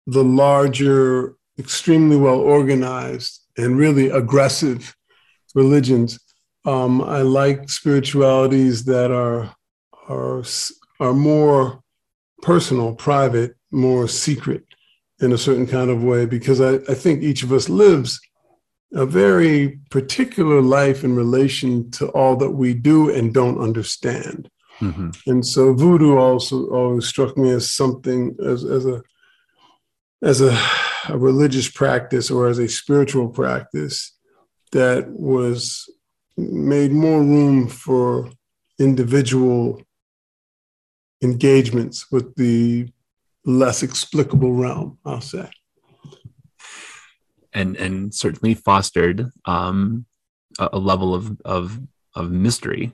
the 0.09 0.25
larger, 0.25 1.37
extremely 1.61 2.17
well 2.17 2.41
organized 2.41 3.41
and 3.57 3.77
really 3.77 4.09
aggressive 4.09 4.97
religions. 5.55 6.19
Um, 6.65 7.03
I 7.03 7.23
like 7.23 7.71
spiritualities 7.71 8.85
that 8.87 9.13
are 9.13 9.55
are 10.09 10.43
are 10.99 11.15
more 11.15 11.83
personal, 12.41 12.97
private, 12.97 13.55
more 13.71 14.09
secret 14.09 14.65
in 15.21 15.33
a 15.33 15.39
certain 15.39 15.69
kind 15.69 15.91
of 15.91 16.03
way, 16.03 16.27
because 16.27 16.61
I, 16.61 16.75
I 16.91 16.95
think 16.95 17.23
each 17.23 17.45
of 17.45 17.53
us 17.53 17.69
lives 17.69 18.21
a 18.95 19.07
very 19.07 19.81
particular 19.91 20.61
life 20.61 21.03
in 21.03 21.17
relation 21.17 21.91
to 21.93 22.09
all 22.09 22.37
that 22.37 22.51
we 22.51 22.75
do 22.75 23.11
and 23.11 23.33
don't 23.33 23.61
understand. 23.61 24.51
Mm-hmm. 24.81 25.11
And 25.27 25.47
so 25.47 25.73
voodoo 25.75 26.17
also 26.17 26.67
always 26.69 27.07
struck 27.07 27.37
me 27.37 27.51
as 27.51 27.71
something 27.71 28.37
as, 28.45 28.65
as 28.65 28.87
a 28.87 29.03
as 30.23 30.41
a, 30.41 30.57
a 31.09 31.19
religious 31.19 31.69
practice 31.69 32.31
or 32.31 32.49
as 32.49 32.59
a 32.59 32.69
spiritual 32.69 33.29
practice 33.29 34.17
that 34.71 35.11
was 35.11 35.91
made 36.37 36.93
more 36.93 37.21
room 37.21 37.69
for 37.69 38.31
individual 38.79 39.83
engagements 41.23 42.11
with 42.11 42.35
the 42.37 42.89
less 43.45 43.83
explicable 43.83 44.53
realm, 44.53 44.99
I'll 45.05 45.21
say. 45.21 45.49
And 47.55 47.77
and 47.77 48.15
certainly 48.15 48.55
fostered 48.55 49.31
um, 49.45 50.07
a, 50.59 50.71
a, 50.73 50.79
level 50.79 51.15
of, 51.15 51.39
of 51.45 51.79
of 52.15 52.31
mystery. 52.31 52.93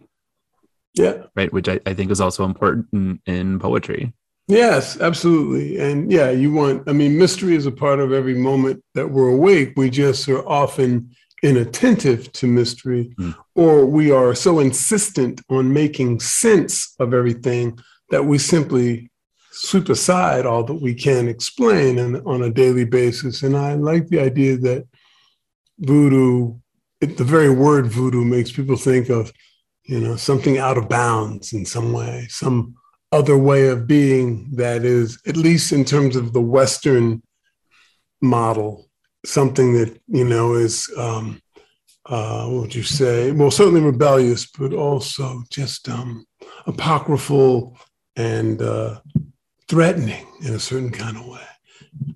Yeah. 0.94 1.24
Right, 1.36 1.52
which 1.52 1.68
I, 1.68 1.78
I 1.86 1.94
think 1.94 2.10
is 2.10 2.20
also 2.20 2.44
important 2.44 2.86
in, 2.92 3.20
in 3.26 3.58
poetry. 3.60 4.12
Yes, 4.48 4.98
absolutely. 4.98 5.78
And 5.78 6.10
yeah, 6.10 6.30
you 6.30 6.50
want, 6.50 6.88
I 6.88 6.92
mean, 6.92 7.18
mystery 7.18 7.54
is 7.54 7.66
a 7.66 7.70
part 7.70 8.00
of 8.00 8.12
every 8.12 8.34
moment 8.34 8.82
that 8.94 9.08
we're 9.08 9.28
awake. 9.28 9.74
We 9.76 9.90
just 9.90 10.26
are 10.28 10.46
often 10.48 11.14
inattentive 11.42 12.32
to 12.32 12.46
mystery, 12.46 13.14
mm. 13.20 13.34
or 13.54 13.84
we 13.84 14.10
are 14.10 14.34
so 14.34 14.58
insistent 14.58 15.42
on 15.50 15.72
making 15.72 16.20
sense 16.20 16.94
of 16.98 17.14
everything 17.14 17.78
that 18.10 18.24
we 18.24 18.38
simply 18.38 19.10
sweep 19.58 19.88
aside 19.88 20.46
all 20.46 20.62
that 20.62 20.80
we 20.80 20.94
can 20.94 21.28
explain 21.28 21.98
and, 21.98 22.22
on 22.26 22.42
a 22.42 22.50
daily 22.50 22.84
basis. 22.84 23.42
And 23.42 23.56
I 23.56 23.74
like 23.74 24.08
the 24.08 24.20
idea 24.20 24.56
that 24.58 24.86
voodoo, 25.80 26.54
it, 27.00 27.16
the 27.16 27.24
very 27.24 27.50
word 27.50 27.86
voodoo 27.86 28.24
makes 28.24 28.52
people 28.52 28.76
think 28.76 29.08
of, 29.08 29.32
you 29.84 30.00
know, 30.00 30.16
something 30.16 30.58
out 30.58 30.78
of 30.78 30.88
bounds 30.88 31.52
in 31.52 31.64
some 31.64 31.92
way, 31.92 32.26
some 32.30 32.74
other 33.10 33.36
way 33.36 33.68
of 33.68 33.86
being 33.86 34.48
that 34.52 34.84
is, 34.84 35.18
at 35.26 35.36
least 35.36 35.72
in 35.72 35.84
terms 35.84 36.14
of 36.14 36.32
the 36.32 36.40
Western 36.40 37.22
model, 38.20 38.88
something 39.24 39.72
that, 39.72 40.00
you 40.06 40.24
know, 40.24 40.54
is, 40.54 40.88
um, 40.96 41.40
uh, 42.06 42.46
what 42.46 42.62
would 42.62 42.74
you 42.74 42.82
say? 42.82 43.32
Well, 43.32 43.50
certainly 43.50 43.80
rebellious, 43.80 44.46
but 44.46 44.72
also 44.72 45.42
just 45.50 45.88
um, 45.88 46.24
apocryphal 46.66 47.76
and 48.16 48.60
uh, 48.60 49.00
threatening 49.68 50.26
in 50.42 50.54
a 50.54 50.58
certain 50.58 50.90
kind 50.90 51.16
of 51.16 51.26
way 51.26 51.40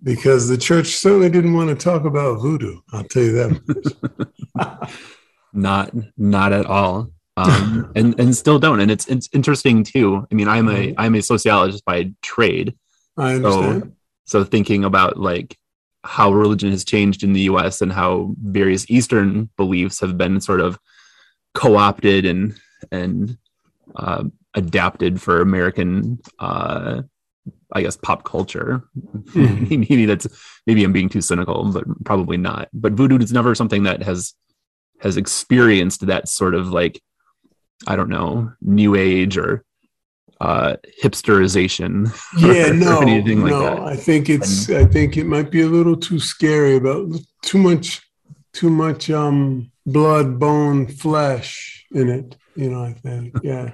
because 0.02 0.48
the 0.48 0.58
church 0.58 0.88
certainly 0.88 1.30
didn't 1.30 1.54
want 1.54 1.68
to 1.68 1.74
talk 1.74 2.04
about 2.04 2.40
voodoo. 2.40 2.80
I'll 2.92 3.04
tell 3.04 3.22
you 3.22 3.32
that. 3.32 4.90
not, 5.52 5.92
not 6.16 6.52
at 6.52 6.66
all. 6.66 7.10
Um, 7.36 7.90
and 7.96 8.18
and 8.20 8.36
still 8.36 8.58
don't. 8.58 8.80
And 8.80 8.90
it's 8.90 9.06
it's 9.08 9.28
interesting 9.32 9.84
too. 9.84 10.26
I 10.30 10.34
mean, 10.34 10.48
I'm 10.48 10.68
a 10.68 10.72
mm-hmm. 10.72 11.00
I'm 11.00 11.14
a 11.14 11.22
sociologist 11.22 11.84
by 11.84 12.12
trade. 12.20 12.74
I 13.16 13.34
understand. 13.36 13.94
So, 14.26 14.40
so 14.40 14.44
thinking 14.44 14.84
about 14.84 15.18
like 15.18 15.56
how 16.04 16.32
religion 16.32 16.70
has 16.70 16.84
changed 16.84 17.22
in 17.22 17.32
the 17.32 17.42
U.S. 17.42 17.80
and 17.80 17.92
how 17.92 18.34
various 18.42 18.90
Eastern 18.90 19.48
beliefs 19.56 20.00
have 20.00 20.18
been 20.18 20.40
sort 20.40 20.60
of 20.60 20.78
co-opted 21.54 22.26
and 22.26 22.54
and 22.90 23.38
uh, 23.96 24.24
adapted 24.54 25.20
for 25.20 25.40
American, 25.40 26.18
uh, 26.38 27.02
I 27.72 27.82
guess, 27.82 27.96
pop 27.96 28.24
culture. 28.24 28.84
Mm-hmm. 28.96 29.80
maybe 29.88 30.06
that's 30.06 30.26
maybe 30.66 30.84
I'm 30.84 30.92
being 30.92 31.08
too 31.08 31.20
cynical, 31.20 31.70
but 31.72 31.84
probably 32.04 32.36
not. 32.36 32.68
But 32.72 32.92
voodoo 32.92 33.18
is 33.18 33.32
never 33.32 33.54
something 33.54 33.84
that 33.84 34.02
has 34.02 34.34
has 35.00 35.16
experienced 35.16 36.06
that 36.06 36.28
sort 36.28 36.54
of 36.54 36.68
like 36.68 37.00
I 37.86 37.96
don't 37.96 38.08
know, 38.08 38.52
new 38.60 38.94
age 38.94 39.36
or 39.36 39.64
uh, 40.40 40.76
hipsterization. 41.02 42.12
Yeah, 42.38 42.70
or, 42.70 42.74
no, 42.74 42.98
or 42.98 43.02
anything 43.04 43.42
like 43.42 43.50
no. 43.50 43.60
That. 43.60 43.80
I 43.80 43.96
think 43.96 44.28
it's. 44.28 44.68
And, 44.68 44.78
I 44.78 44.84
think 44.84 45.16
it 45.16 45.24
might 45.24 45.50
be 45.50 45.62
a 45.62 45.66
little 45.66 45.96
too 45.96 46.18
scary 46.18 46.76
about 46.76 47.08
too 47.42 47.58
much, 47.58 48.00
too 48.52 48.70
much 48.70 49.10
um, 49.10 49.70
blood, 49.86 50.38
bone, 50.38 50.86
flesh 50.86 51.86
in 51.92 52.08
it. 52.08 52.36
You 52.56 52.70
know, 52.70 52.82
I 52.84 52.92
think. 52.92 53.36
Yeah, 53.42 53.72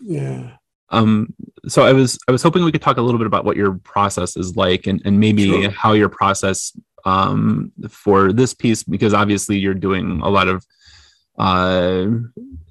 yeah. 0.00 0.56
Um, 0.90 1.34
so 1.66 1.82
I 1.82 1.92
was 1.92 2.18
I 2.28 2.32
was 2.32 2.42
hoping 2.42 2.64
we 2.64 2.72
could 2.72 2.82
talk 2.82 2.96
a 2.96 3.02
little 3.02 3.18
bit 3.18 3.26
about 3.26 3.44
what 3.44 3.56
your 3.56 3.74
process 3.78 4.36
is 4.36 4.56
like, 4.56 4.86
and 4.86 5.02
and 5.04 5.20
maybe 5.20 5.48
sure. 5.48 5.70
how 5.70 5.92
your 5.92 6.08
process 6.08 6.72
um, 7.04 7.72
for 7.88 8.32
this 8.32 8.54
piece, 8.54 8.82
because 8.82 9.14
obviously 9.14 9.58
you're 9.58 9.74
doing 9.74 10.20
a 10.22 10.28
lot 10.28 10.48
of 10.48 10.64
uh, 11.38 12.06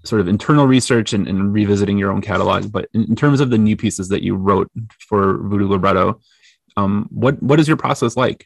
sort 0.04 0.20
of 0.20 0.28
internal 0.28 0.68
research 0.68 1.14
and, 1.14 1.26
and, 1.28 1.54
revisiting 1.54 1.98
your 1.98 2.12
own 2.12 2.22
catalog. 2.22 2.70
But 2.70 2.90
in, 2.94 3.06
in, 3.06 3.16
terms 3.16 3.40
of 3.40 3.50
the 3.50 3.58
new 3.58 3.78
pieces 3.78 4.10
that 4.10 4.24
you 4.24 4.36
wrote 4.36 4.70
for 5.08 5.38
Voodoo 5.38 5.70
Libretto, 5.70 6.20
um, 6.76 7.08
what 7.10 7.42
what 7.42 7.60
is 7.60 7.68
your 7.68 7.78
process 7.78 8.18
like? 8.18 8.46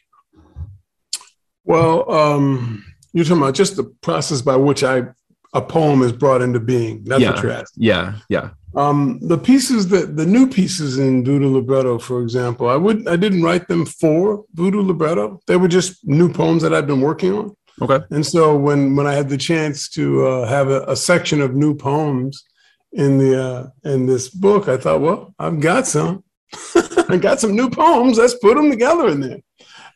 Well, 1.64 2.10
um, 2.10 2.84
you're 3.12 3.24
talking 3.24 3.42
about 3.42 3.54
just 3.54 3.76
the 3.76 3.84
process 3.84 4.42
by 4.42 4.56
which 4.56 4.84
I 4.84 5.08
a 5.54 5.60
poem 5.60 6.02
is 6.02 6.12
brought 6.12 6.40
into 6.40 6.60
being. 6.60 7.04
That's 7.04 7.20
yeah, 7.20 7.32
what 7.32 7.42
you're 7.42 7.52
asking. 7.52 7.84
Yeah, 7.84 8.14
yeah. 8.28 8.50
Um, 8.74 9.18
the 9.20 9.36
pieces 9.36 9.88
that 9.88 10.16
the 10.16 10.24
new 10.24 10.48
pieces 10.48 10.98
in 10.98 11.24
Voodoo 11.24 11.52
Libretto, 11.52 11.98
for 11.98 12.22
example, 12.22 12.68
I 12.68 12.76
would 12.76 13.06
I 13.06 13.16
didn't 13.16 13.42
write 13.42 13.68
them 13.68 13.84
for 13.84 14.44
Voodoo 14.54 14.82
Libretto. 14.82 15.40
They 15.46 15.56
were 15.56 15.68
just 15.68 16.06
new 16.06 16.32
poems 16.32 16.62
that 16.62 16.72
I've 16.72 16.86
been 16.86 17.02
working 17.02 17.32
on. 17.34 17.56
Okay. 17.82 18.04
And 18.10 18.24
so 18.24 18.56
when 18.56 18.96
when 18.96 19.06
I 19.06 19.14
had 19.14 19.28
the 19.28 19.36
chance 19.36 19.88
to 19.90 20.26
uh, 20.26 20.48
have 20.48 20.68
a, 20.68 20.82
a, 20.84 20.96
section 20.96 21.40
of 21.40 21.54
new 21.54 21.74
poems 21.74 22.44
in 22.92 23.18
the 23.18 23.42
uh, 23.42 23.66
in 23.84 24.06
this 24.06 24.30
book, 24.30 24.68
I 24.68 24.76
thought, 24.76 25.00
well, 25.00 25.34
I've 25.38 25.60
got 25.60 25.86
some. 25.86 26.24
I 27.08 27.16
got 27.16 27.40
some 27.40 27.56
new 27.56 27.68
poems. 27.68 28.18
Let's 28.18 28.34
put 28.34 28.56
them 28.56 28.70
together 28.70 29.08
in 29.08 29.20
there. 29.20 29.40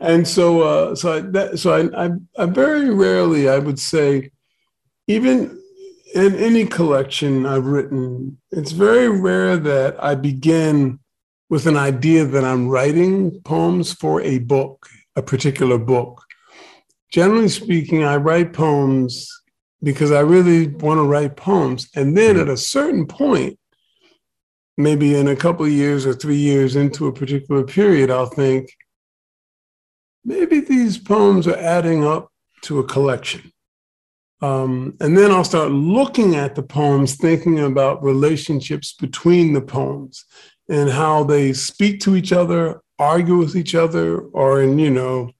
And 0.00 0.26
so 0.26 0.62
uh, 0.62 0.94
so 0.94 1.14
I 1.14 1.20
that, 1.20 1.58
so 1.58 1.72
I, 1.72 2.06
I 2.06 2.10
I 2.36 2.46
very 2.46 2.90
rarely 2.90 3.48
I 3.48 3.58
would 3.58 3.78
say 3.78 4.30
even 5.06 5.62
in 6.16 6.34
any 6.36 6.66
collection 6.66 7.46
I've 7.46 7.66
written, 7.66 8.38
it's 8.50 8.72
very 8.72 9.08
rare 9.08 9.56
that 9.56 10.02
I 10.02 10.14
begin 10.14 10.98
with 11.48 11.66
an 11.66 11.76
idea 11.76 12.24
that 12.24 12.44
I'm 12.44 12.68
writing 12.68 13.40
poems 13.42 13.92
for 13.92 14.20
a 14.22 14.38
book, 14.38 14.88
a 15.14 15.22
particular 15.22 15.78
book 15.78 16.26
generally 17.16 17.48
speaking, 17.48 18.04
I 18.04 18.16
write 18.16 18.52
poems 18.52 19.30
because 19.82 20.10
I 20.10 20.20
really 20.20 20.68
want 20.68 20.98
to 20.98 21.04
write 21.04 21.36
poems. 21.36 21.88
And 21.94 22.16
then 22.16 22.38
at 22.38 22.48
a 22.48 22.56
certain 22.56 23.06
point, 23.06 23.58
maybe 24.76 25.14
in 25.14 25.28
a 25.28 25.36
couple 25.36 25.64
of 25.64 25.72
years 25.72 26.06
or 26.06 26.12
three 26.12 26.36
years 26.36 26.76
into 26.76 27.06
a 27.06 27.12
particular 27.12 27.64
period, 27.64 28.10
I'll 28.10 28.26
think, 28.26 28.70
maybe 30.24 30.60
these 30.60 30.98
poems 30.98 31.46
are 31.46 31.56
adding 31.56 32.04
up 32.04 32.30
to 32.62 32.80
a 32.80 32.84
collection. 32.84 33.52
Um, 34.42 34.96
and 35.00 35.16
then 35.16 35.30
I'll 35.30 35.44
start 35.44 35.70
looking 35.70 36.34
at 36.34 36.54
the 36.54 36.62
poems, 36.62 37.16
thinking 37.16 37.60
about 37.60 38.02
relationships 38.02 38.92
between 38.92 39.52
the 39.52 39.62
poems 39.62 40.24
and 40.68 40.90
how 40.90 41.24
they 41.24 41.52
speak 41.52 42.00
to 42.00 42.16
each 42.16 42.32
other, 42.32 42.80
argue 42.98 43.38
with 43.38 43.56
each 43.56 43.74
other, 43.74 44.20
or 44.20 44.62
in, 44.62 44.78
you 44.78 44.90
know, 44.90 45.30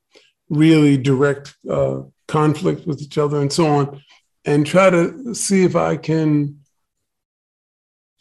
really 0.49 0.97
direct 0.97 1.55
uh, 1.69 2.01
conflict 2.29 2.87
with 2.87 3.03
each 3.03 3.19
other 3.19 3.41
and 3.41 3.53
so 3.53 3.67
on, 3.67 4.03
and 4.45 4.67
try 4.67 4.89
to 4.89 5.35
see 5.35 5.65
if 5.65 5.77
I 5.77 5.97
can 5.97 6.61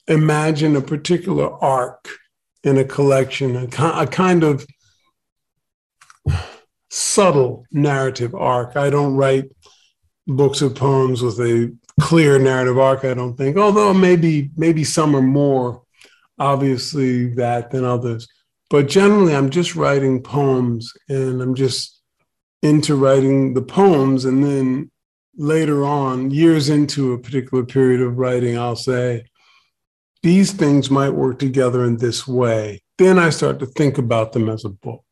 imagine 0.07 0.75
a 0.75 0.81
particular 0.81 1.51
arc 1.63 2.09
in 2.63 2.77
a 2.77 2.83
collection, 2.83 3.55
a, 3.55 3.67
a 4.01 4.07
kind 4.07 4.43
of 4.43 4.65
subtle 6.89 7.65
narrative 7.71 8.35
arc. 8.35 8.75
I 8.75 8.89
don't 8.89 9.15
write 9.15 9.45
books 10.27 10.61
of 10.61 10.75
poems 10.75 11.21
with 11.21 11.39
a 11.39 11.73
clear 11.99 12.39
narrative 12.39 12.77
arc, 12.77 13.05
I 13.05 13.13
don't 13.13 13.35
think, 13.35 13.57
although 13.57 13.93
maybe 13.93 14.51
maybe 14.55 14.83
some 14.83 15.15
are 15.15 15.21
more 15.21 15.81
obviously 16.38 17.33
that 17.35 17.71
than 17.71 17.85
others. 17.85 18.27
But 18.69 18.88
generally, 18.88 19.35
I'm 19.35 19.49
just 19.49 19.75
writing 19.75 20.21
poems 20.21 20.91
and 21.07 21.41
I'm 21.41 21.55
just 21.55 22.01
into 22.61 22.95
writing 22.95 23.53
the 23.53 23.61
poems. 23.61 24.25
And 24.25 24.43
then 24.43 24.91
later 25.38 25.85
on, 25.85 26.31
years 26.31 26.69
into 26.69 27.13
a 27.13 27.19
particular 27.19 27.63
period 27.63 28.01
of 28.01 28.17
writing, 28.17 28.57
I'll 28.57 28.75
say, 28.75 29.25
these 30.23 30.51
things 30.51 30.89
might 30.89 31.11
work 31.11 31.38
together 31.38 31.85
in 31.85 31.97
this 31.97 32.27
way. 32.27 32.81
Then 32.97 33.19
I 33.19 33.29
start 33.29 33.59
to 33.59 33.65
think 33.67 33.97
about 33.97 34.33
them 34.33 34.49
as 34.49 34.65
a 34.65 34.69
book. 34.69 35.04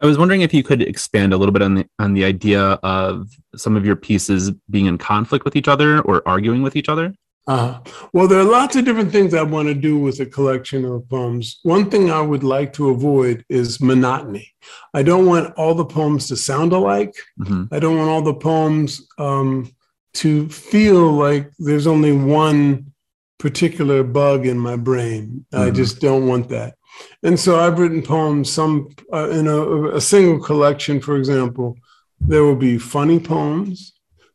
I 0.00 0.06
was 0.06 0.18
wondering 0.18 0.42
if 0.42 0.54
you 0.54 0.62
could 0.62 0.82
expand 0.82 1.32
a 1.32 1.36
little 1.36 1.52
bit 1.52 1.62
on 1.62 1.74
the 1.74 1.88
on 1.98 2.14
the 2.14 2.24
idea 2.24 2.60
of 2.60 3.28
some 3.56 3.76
of 3.76 3.84
your 3.84 3.96
pieces 3.96 4.50
being 4.70 4.86
in 4.86 4.98
conflict 4.98 5.44
with 5.44 5.56
each 5.56 5.68
other 5.68 6.00
or 6.02 6.22
arguing 6.26 6.62
with 6.62 6.76
each 6.76 6.88
other. 6.88 7.14
Uh, 7.48 7.80
well, 8.12 8.28
there 8.28 8.38
are 8.38 8.44
lots 8.44 8.76
of 8.76 8.84
different 8.84 9.10
things 9.10 9.32
I 9.32 9.42
want 9.42 9.68
to 9.68 9.74
do 9.74 9.98
with 9.98 10.20
a 10.20 10.26
collection 10.26 10.84
of 10.84 11.08
poems. 11.08 11.60
One 11.62 11.90
thing 11.90 12.10
I 12.10 12.20
would 12.20 12.44
like 12.44 12.74
to 12.74 12.90
avoid 12.90 13.42
is 13.48 13.80
monotony. 13.80 14.52
I 14.92 15.02
don't 15.02 15.24
want 15.24 15.54
all 15.54 15.74
the 15.74 15.86
poems 15.86 16.28
to 16.28 16.36
sound 16.36 16.74
alike. 16.74 17.14
Mm-hmm. 17.40 17.74
I 17.74 17.78
don't 17.78 17.96
want 17.96 18.10
all 18.10 18.20
the 18.20 18.34
poems 18.34 19.00
um, 19.16 19.74
to 20.14 20.46
feel 20.50 21.10
like 21.10 21.50
there's 21.58 21.86
only 21.86 22.12
one 22.12 22.92
particular 23.38 24.02
bug 24.02 24.46
in 24.46 24.58
my 24.58 24.76
brain. 24.76 25.46
Mm-hmm. 25.50 25.68
I 25.68 25.70
just 25.70 26.02
don't 26.02 26.26
want 26.26 26.50
that. 26.50 26.74
And 27.22 27.38
so 27.38 27.58
I've 27.58 27.78
written 27.78 28.02
poems, 28.02 28.52
some 28.52 28.88
uh, 29.12 29.30
in 29.30 29.46
a, 29.46 29.96
a 29.96 30.00
single 30.00 30.42
collection, 30.44 31.00
for 31.00 31.16
example, 31.16 31.76
there 32.20 32.44
will 32.44 32.56
be 32.56 32.78
funny 32.78 33.20
poems, 33.20 33.92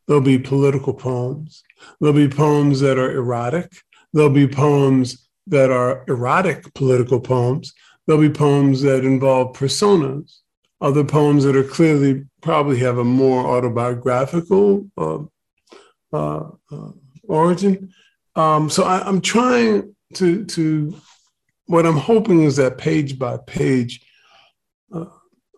there'll 0.08 0.22
be 0.22 0.40
political 0.40 0.94
poems 0.94 1.64
There'll 2.00 2.16
be 2.16 2.30
poems 2.30 2.80
that 2.82 2.98
are 2.98 3.12
erotic. 3.12 3.72
There'll 4.14 4.30
be 4.30 4.48
poems 4.48 5.28
that 5.48 5.72
are 5.72 6.04
erotic 6.08 6.74
political 6.74 7.20
poems. 7.20 7.74
There'll 8.06 8.22
be 8.22 8.30
poems 8.30 8.82
that 8.82 9.06
involve 9.06 9.56
personas. 9.56 10.40
Other 10.82 11.04
poems 11.04 11.46
that 11.46 11.56
are 11.56 11.64
clearly 11.64 12.26
probably 12.42 12.80
have 12.80 12.98
a 12.98 13.04
more 13.04 13.46
autobiographical 13.46 14.90
uh, 14.98 15.20
uh, 16.12 16.50
uh, 16.72 16.92
origin. 17.24 17.94
Um, 18.36 18.70
so 18.70 18.84
I, 18.84 19.08
I'm 19.08 19.22
trying 19.22 19.96
to 20.16 20.46
to 20.46 20.96
what 21.68 21.86
I'm 21.86 21.98
hoping 21.98 22.44
is 22.44 22.56
that 22.58 22.78
page 22.78 23.18
by 23.18 23.38
page, 23.38 24.06
uh, 24.94 25.06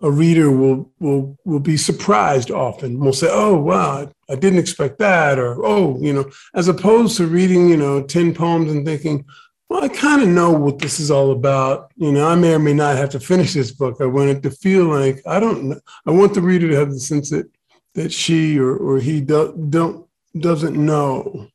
a 0.01 0.11
reader 0.11 0.51
will 0.51 0.91
will 0.99 1.37
will 1.45 1.59
be 1.59 1.77
surprised 1.77 2.51
often. 2.51 2.99
Will 2.99 3.13
say, 3.13 3.27
"Oh, 3.31 3.55
wow, 3.55 4.09
I 4.29 4.35
didn't 4.35 4.59
expect 4.59 4.99
that," 4.99 5.39
or 5.39 5.65
"Oh, 5.65 5.97
you 5.99 6.13
know," 6.13 6.29
as 6.53 6.67
opposed 6.67 7.17
to 7.17 7.27
reading, 7.27 7.69
you 7.69 7.77
know, 7.77 8.03
ten 8.03 8.33
poems 8.33 8.71
and 8.71 8.85
thinking, 8.85 9.25
"Well, 9.69 9.83
I 9.83 9.87
kind 9.87 10.21
of 10.21 10.29
know 10.29 10.51
what 10.51 10.79
this 10.79 10.99
is 10.99 11.09
all 11.09 11.31
about." 11.31 11.91
You 11.95 12.11
know, 12.11 12.27
I 12.27 12.35
may 12.35 12.53
or 12.53 12.59
may 12.59 12.73
not 12.73 12.97
have 12.97 13.09
to 13.11 13.19
finish 13.19 13.53
this 13.53 13.71
book. 13.71 13.97
I 13.99 14.05
want 14.05 14.29
it 14.29 14.43
to 14.43 14.51
feel 14.51 14.85
like 14.85 15.21
I 15.25 15.39
don't. 15.39 15.81
I 16.05 16.11
want 16.11 16.33
the 16.33 16.41
reader 16.41 16.69
to 16.69 16.75
have 16.75 16.91
the 16.91 16.99
sense 16.99 17.29
that 17.31 17.49
that 17.95 18.11
she 18.11 18.59
or 18.59 18.75
or 18.75 18.99
he 18.99 19.21
do, 19.21 19.55
don't 19.69 20.05
doesn't 20.37 20.75
know 20.75 21.47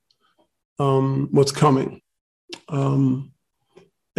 um, 0.79 1.29
what's 1.31 1.53
coming. 1.53 2.01
Um, 2.69 3.33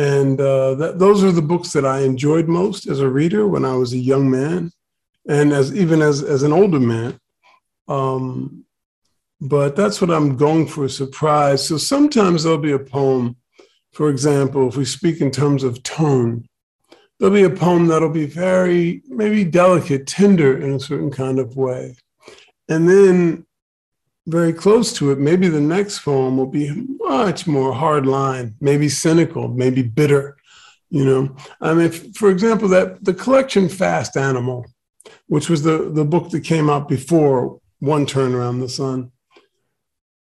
and 0.02 0.40
uh, 0.40 0.74
those 1.04 1.24
are 1.24 1.32
the 1.32 1.42
books 1.42 1.72
that 1.74 1.86
I 1.86 2.02
enjoyed 2.02 2.48
most 2.48 2.88
as 2.88 3.00
a 3.00 3.10
reader 3.10 3.48
when 3.48 3.66
I 3.66 3.76
was 3.76 3.94
a 3.94 3.98
young 4.12 4.30
man, 4.30 4.72
and 5.28 5.54
as 5.54 5.74
even 5.76 6.02
as 6.02 6.24
as 6.24 6.44
an 6.44 6.54
older 6.54 6.80
man. 6.80 7.20
Um, 7.88 8.66
but 9.40 9.76
that's 9.76 10.00
what 10.02 10.12
I'm 10.12 10.38
going 10.38 10.68
for 10.68 10.86
a 10.86 10.90
surprise. 10.90 11.68
So 11.68 11.78
sometimes 11.78 12.44
there'll 12.44 12.70
be 12.72 12.74
a 12.74 12.80
poem 12.80 13.36
for 13.92 14.10
example, 14.10 14.70
if 14.70 14.78
we 14.78 14.86
speak 14.86 15.20
in 15.20 15.32
terms 15.32 15.64
of 15.64 15.84
tone, 15.84 16.48
there'll 17.20 17.36
be 17.36 17.44
a 17.44 17.50
poem 17.50 17.88
that'll 17.88 18.10
be 18.10 18.26
very, 18.26 19.02
maybe 19.08 19.44
delicate, 19.44 20.08
tender 20.08 20.58
in 20.62 20.74
a 20.74 20.80
certain 20.80 21.12
kind 21.12 21.40
of 21.40 21.58
way. 21.58 21.96
And 22.70 22.88
then 22.88 23.46
very 24.28 24.54
close 24.54 24.94
to 24.94 25.12
it, 25.12 25.20
maybe 25.20 25.48
the 25.48 25.62
next 25.62 26.00
poem 26.00 26.38
will 26.38 26.48
be 26.48 26.72
much 27.00 27.48
more 27.48 27.74
hard 27.74 28.06
line, 28.06 28.56
maybe 28.62 28.88
cynical, 28.88 29.48
maybe 29.48 29.82
bitter. 29.82 30.38
You 30.90 31.06
know, 31.06 31.36
I 31.62 31.74
mean, 31.74 31.92
for 32.14 32.30
example, 32.30 32.68
that 32.70 33.04
the 33.04 33.14
collection 33.14 33.70
Fast 33.70 34.18
Animal, 34.18 34.66
which 35.28 35.50
was 35.50 35.64
the, 35.64 35.90
the 35.90 36.06
book 36.06 36.30
that 36.32 36.44
came 36.44 36.70
out 36.70 36.90
before 36.90 37.60
One 37.80 38.06
Turn 38.06 38.34
Around 38.34 38.60
the 38.60 38.70
Sun. 38.70 39.12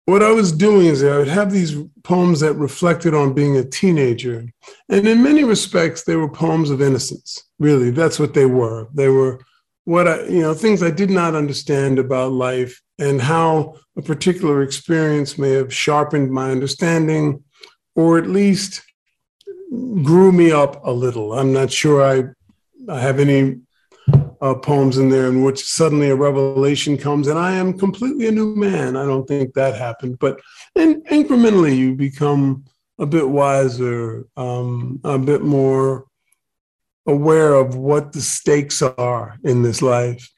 What 0.06 0.24
I 0.24 0.32
was 0.32 0.52
doing 0.52 0.88
is 0.88 1.04
I 1.04 1.18
would 1.18 1.28
have 1.28 1.52
these 1.52 1.76
poems 2.04 2.40
that 2.40 2.54
reflected 2.54 3.14
on 3.14 3.34
being 3.34 3.58
a 3.58 3.64
teenager. 3.64 4.46
And 4.90 5.08
in 5.08 5.22
many 5.22 5.44
respects, 5.44 6.04
they 6.04 6.16
were 6.16 6.30
poems 6.30 6.72
of 6.72 6.82
innocence. 6.82 7.44
Really, 7.60 7.92
that's 7.92 8.20
what 8.20 8.34
they 8.34 8.46
were. 8.46 8.88
They 8.94 9.10
were 9.10 9.42
what 9.86 10.08
I, 10.08 10.24
you 10.26 10.42
know, 10.42 10.54
things 10.54 10.84
I 10.84 10.92
did 10.92 11.10
not 11.10 11.36
understand 11.36 12.00
about 12.00 12.32
life 12.32 12.80
and 13.00 13.22
how 13.22 13.76
a 13.98 14.02
particular 14.02 14.62
experience 14.62 15.38
may 15.38 15.52
have 15.52 15.74
sharpened 15.74 16.32
my 16.32 16.52
understanding 16.52 17.44
or 17.96 18.18
at 18.18 18.28
least 18.28 18.82
grew 20.04 20.32
me 20.32 20.52
up 20.52 20.86
a 20.86 20.92
little. 20.92 21.34
I'm 21.34 21.54
not 21.54 21.72
sure 21.72 22.04
I, 22.04 22.24
I 22.92 23.00
have 23.00 23.20
any 23.20 23.60
uh, 24.42 24.56
poems 24.56 24.98
in 24.98 25.10
there 25.10 25.28
in 25.28 25.44
which 25.44 25.64
suddenly 25.64 26.10
a 26.10 26.16
revelation 26.16 26.98
comes 26.98 27.28
and 27.28 27.38
I 27.38 27.54
am 27.54 27.78
completely 27.78 28.28
a 28.28 28.32
new 28.32 28.56
man. 28.56 28.96
I 28.96 29.06
don't 29.06 29.28
think 29.28 29.54
that 29.54 29.76
happened, 29.76 30.20
but 30.20 30.40
in, 30.76 31.02
incrementally 31.04 31.78
you 31.78 31.96
become 31.96 32.66
a 33.00 33.06
bit 33.06 33.28
wiser, 33.28 34.26
um, 34.38 35.00
a 35.04 35.18
bit 35.18 35.42
more 35.42 36.06
aware 37.06 37.54
of 37.54 37.76
what 37.76 38.12
the 38.12 38.22
stakes 38.22 38.82
are 38.82 39.38
in 39.44 39.64
this 39.64 39.82
life. 39.82 40.30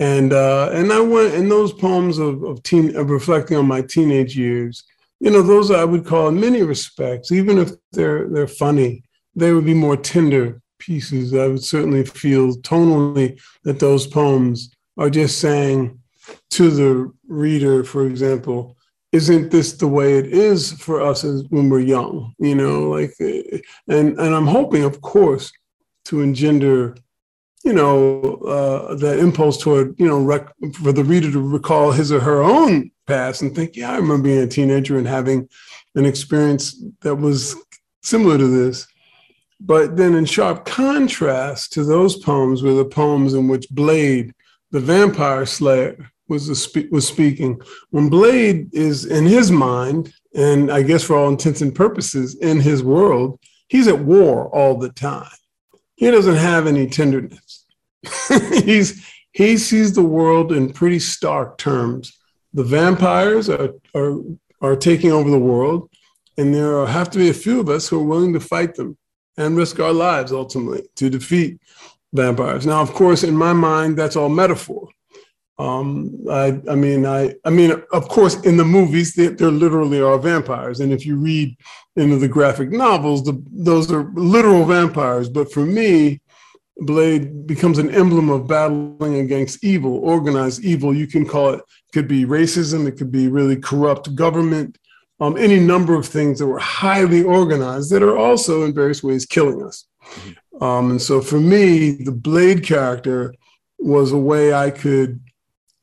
And 0.00 0.32
uh, 0.32 0.70
and 0.72 0.92
I 0.92 1.00
went 1.00 1.34
in 1.34 1.48
those 1.48 1.72
poems 1.72 2.18
of, 2.18 2.42
of 2.42 2.62
teen 2.62 2.96
of 2.96 3.10
reflecting 3.10 3.56
on 3.56 3.66
my 3.66 3.82
teenage 3.82 4.36
years, 4.36 4.84
you 5.20 5.30
know, 5.30 5.42
those 5.42 5.70
I 5.70 5.84
would 5.84 6.04
call 6.04 6.28
in 6.28 6.40
many 6.40 6.62
respects, 6.62 7.30
even 7.30 7.58
if 7.58 7.70
they're 7.92 8.28
they're 8.28 8.48
funny, 8.48 9.04
they 9.34 9.52
would 9.52 9.64
be 9.64 9.74
more 9.74 9.96
tender 9.96 10.60
pieces. 10.78 11.32
I 11.32 11.46
would 11.46 11.62
certainly 11.62 12.04
feel 12.04 12.56
tonally 12.58 13.40
that 13.62 13.78
those 13.78 14.06
poems 14.06 14.70
are 14.98 15.10
just 15.10 15.40
saying 15.40 15.98
to 16.50 16.70
the 16.70 17.12
reader, 17.26 17.84
for 17.84 18.06
example, 18.06 18.76
isn't 19.12 19.50
this 19.50 19.74
the 19.74 19.88
way 19.88 20.18
it 20.18 20.26
is 20.26 20.72
for 20.72 21.00
us 21.00 21.24
as 21.24 21.44
when 21.50 21.70
we're 21.70 21.80
young? 21.80 22.34
You 22.38 22.56
know, 22.56 22.90
like, 22.90 23.14
and 23.20 24.18
and 24.18 24.34
I'm 24.34 24.46
hoping, 24.46 24.82
of 24.82 25.00
course, 25.00 25.52
to 26.06 26.20
engender 26.20 26.96
you 27.64 27.72
know 27.72 28.20
uh, 28.46 28.94
that 28.96 29.18
impulse 29.18 29.58
toward 29.58 29.98
you 29.98 30.06
know 30.06 30.22
rec- 30.22 30.52
for 30.82 30.92
the 30.92 31.04
reader 31.04 31.30
to 31.30 31.40
recall 31.40 31.92
his 31.92 32.12
or 32.12 32.20
her 32.20 32.42
own 32.42 32.90
past 33.06 33.42
and 33.42 33.54
think 33.54 33.76
yeah 33.76 33.92
i 33.92 33.96
remember 33.96 34.24
being 34.24 34.42
a 34.42 34.46
teenager 34.46 34.98
and 34.98 35.06
having 35.06 35.48
an 35.94 36.04
experience 36.06 36.82
that 37.02 37.14
was 37.14 37.56
similar 38.02 38.38
to 38.38 38.46
this. 38.46 38.86
But 39.60 39.96
then 39.96 40.14
in 40.14 40.24
sharp 40.24 40.64
contrast 40.66 41.72
to 41.72 41.84
those 41.84 42.16
poems 42.16 42.62
were 42.62 42.74
the 42.74 42.84
poems 42.84 43.34
in 43.34 43.48
which 43.48 43.68
blade 43.70 44.32
the 44.72 44.80
vampire 44.80 45.46
slayer 45.46 46.10
was 46.28 46.60
spe- 46.60 46.90
was 46.90 47.06
speaking. 47.06 47.60
When 47.90 48.08
blade 48.08 48.68
is 48.74 49.06
in 49.06 49.24
his 49.24 49.50
mind 49.50 50.12
and 50.34 50.70
i 50.70 50.82
guess 50.82 51.04
for 51.04 51.16
all 51.16 51.28
intents 51.28 51.60
and 51.60 51.74
purposes 51.74 52.34
in 52.36 52.60
his 52.60 52.82
world 52.82 53.38
he's 53.68 53.86
at 53.86 53.98
war 53.98 54.48
all 54.54 54.76
the 54.76 54.90
time 54.90 55.30
he 55.96 56.10
doesn't 56.10 56.36
have 56.36 56.66
any 56.66 56.86
tenderness. 56.86 57.64
He's 58.64 59.04
he 59.34 59.58
sees 59.58 59.92
the 59.92 60.02
world 60.02 60.52
in 60.52 60.72
pretty 60.72 61.00
stark 61.00 61.58
terms. 61.58 62.16
The 62.52 62.62
vampires 62.62 63.50
are, 63.50 63.70
are, 63.94 64.20
are 64.60 64.76
taking 64.76 65.10
over 65.10 65.28
the 65.28 65.38
world, 65.38 65.90
and 66.38 66.54
there 66.54 66.86
have 66.86 67.10
to 67.10 67.18
be 67.18 67.28
a 67.28 67.34
few 67.34 67.58
of 67.58 67.68
us 67.68 67.88
who 67.88 67.98
are 67.98 68.04
willing 68.04 68.32
to 68.34 68.40
fight 68.40 68.76
them 68.76 68.96
and 69.36 69.56
risk 69.56 69.80
our 69.80 69.92
lives 69.92 70.30
ultimately 70.30 70.88
to 70.94 71.10
defeat 71.10 71.60
vampires. 72.12 72.64
Now, 72.64 72.80
of 72.80 72.92
course, 72.92 73.24
in 73.24 73.36
my 73.36 73.52
mind, 73.52 73.96
that's 73.96 74.14
all 74.14 74.28
metaphor. 74.28 74.88
Um, 75.56 76.18
I, 76.30 76.60
I 76.68 76.74
mean, 76.74 77.06
I, 77.06 77.34
I 77.44 77.50
mean, 77.50 77.70
of 77.92 78.08
course, 78.08 78.34
in 78.42 78.56
the 78.56 78.64
movies, 78.64 79.14
there, 79.14 79.30
there 79.30 79.50
literally 79.50 80.00
are 80.00 80.18
vampires, 80.18 80.80
and 80.80 80.92
if 80.92 81.06
you 81.06 81.16
read 81.16 81.56
into 81.96 82.16
the 82.16 82.28
graphic 82.28 82.70
novels, 82.70 83.22
the, 83.22 83.40
those 83.52 83.90
are 83.92 84.10
literal 84.14 84.64
vampires. 84.64 85.28
But 85.28 85.52
for 85.52 85.64
me, 85.64 86.20
Blade 86.78 87.46
becomes 87.46 87.78
an 87.78 87.94
emblem 87.94 88.30
of 88.30 88.48
battling 88.48 89.16
against 89.20 89.62
evil, 89.62 89.98
organized 89.98 90.64
evil. 90.64 90.92
You 90.94 91.06
can 91.06 91.24
call 91.24 91.50
it, 91.50 91.60
it 91.60 91.92
could 91.92 92.08
be 92.08 92.24
racism, 92.24 92.88
it 92.88 92.96
could 92.98 93.12
be 93.12 93.28
really 93.28 93.56
corrupt 93.56 94.14
government, 94.16 94.76
um, 95.20 95.36
any 95.36 95.60
number 95.60 95.94
of 95.94 96.04
things 96.04 96.40
that 96.40 96.46
were 96.46 96.58
highly 96.58 97.22
organized 97.22 97.92
that 97.92 98.02
are 98.02 98.18
also 98.18 98.64
in 98.64 98.74
various 98.74 99.04
ways 99.04 99.24
killing 99.24 99.62
us. 99.62 99.86
Mm-hmm. 100.04 100.64
Um, 100.64 100.90
and 100.90 101.02
so 101.02 101.20
for 101.20 101.38
me, 101.38 101.92
the 101.92 102.12
Blade 102.12 102.64
character 102.64 103.34
was 103.78 104.10
a 104.10 104.18
way 104.18 104.52
I 104.52 104.70
could 104.70 105.20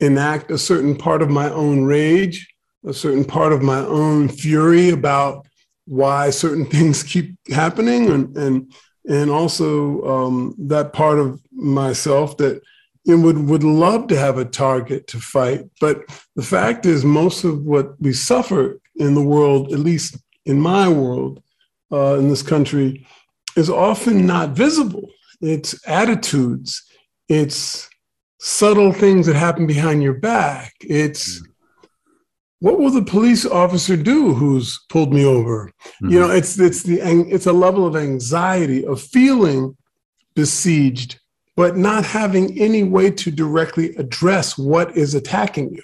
enact 0.02 0.50
a 0.50 0.58
certain 0.58 0.96
part 0.96 1.22
of 1.22 1.30
my 1.30 1.48
own 1.50 1.84
rage, 1.84 2.48
a 2.86 2.92
certain 2.92 3.24
part 3.24 3.52
of 3.52 3.62
my 3.62 3.78
own 3.78 4.28
fury 4.28 4.90
about 4.90 5.46
why 5.86 6.30
certain 6.30 6.66
things 6.74 7.02
keep 7.02 7.34
happening, 7.50 8.10
and 8.10 8.36
and 8.36 8.72
and 9.08 9.30
also 9.30 10.02
um, 10.04 10.54
that 10.58 10.92
part 10.92 11.18
of 11.18 11.40
myself 11.52 12.36
that 12.38 12.60
would 13.06 13.48
would 13.48 13.64
love 13.64 14.08
to 14.08 14.18
have 14.18 14.38
a 14.38 14.44
target 14.44 15.06
to 15.08 15.18
fight. 15.18 15.68
But 15.80 16.04
the 16.36 16.42
fact 16.42 16.86
is, 16.86 17.04
most 17.04 17.44
of 17.44 17.62
what 17.62 18.00
we 18.00 18.12
suffer 18.12 18.80
in 18.96 19.14
the 19.14 19.22
world, 19.22 19.72
at 19.72 19.78
least 19.78 20.16
in 20.44 20.60
my 20.60 20.88
world, 20.88 21.42
uh, 21.92 22.18
in 22.18 22.28
this 22.28 22.42
country, 22.42 23.06
is 23.56 23.70
often 23.70 24.26
not 24.26 24.50
visible. 24.50 25.08
It's 25.40 25.76
attitudes. 25.88 26.82
It's 27.28 27.88
subtle 28.44 28.92
things 28.92 29.26
that 29.26 29.36
happen 29.36 29.68
behind 29.68 30.02
your 30.02 30.14
back. 30.14 30.74
It's 30.80 31.40
mm. 31.40 31.46
what 32.58 32.76
will 32.76 32.90
the 32.90 33.04
police 33.04 33.46
officer 33.46 33.96
do 33.96 34.34
who's 34.34 34.80
pulled 34.88 35.14
me 35.14 35.24
over? 35.24 35.70
Mm-hmm. 35.84 36.10
You 36.10 36.20
know, 36.20 36.30
it's 36.30 36.58
it's 36.58 36.82
the 36.82 37.00
it's 37.00 37.46
a 37.46 37.52
level 37.52 37.86
of 37.86 37.94
anxiety 37.94 38.84
of 38.84 39.00
feeling 39.00 39.76
besieged, 40.34 41.20
but 41.54 41.76
not 41.76 42.04
having 42.04 42.58
any 42.58 42.82
way 42.82 43.12
to 43.12 43.30
directly 43.30 43.94
address 43.94 44.58
what 44.58 44.96
is 44.96 45.14
attacking 45.14 45.74
you. 45.74 45.82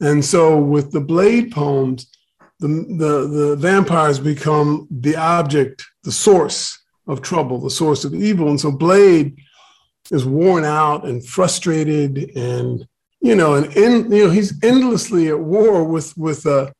And 0.00 0.22
so 0.22 0.58
with 0.58 0.92
the 0.92 1.00
Blade 1.00 1.50
poems, 1.50 2.10
the, 2.60 2.68
the, 2.68 3.26
the 3.26 3.56
vampires 3.56 4.18
become 4.18 4.86
the 4.90 5.16
object, 5.16 5.82
the 6.02 6.12
source 6.12 6.78
of 7.06 7.22
trouble, 7.22 7.58
the 7.58 7.70
source 7.70 8.04
of 8.04 8.14
evil. 8.14 8.50
And 8.50 8.60
so 8.60 8.70
Blade 8.70 9.38
is 10.10 10.24
worn 10.24 10.64
out 10.64 11.06
and 11.06 11.24
frustrated 11.24 12.30
and 12.36 12.86
you 13.20 13.34
know 13.34 13.54
and 13.54 13.76
in, 13.76 14.10
you 14.10 14.24
know 14.24 14.30
he's 14.30 14.52
endlessly 14.62 15.28
at 15.28 15.38
war 15.38 15.84
with 15.84 16.16
with 16.16 16.46
a 16.46 16.72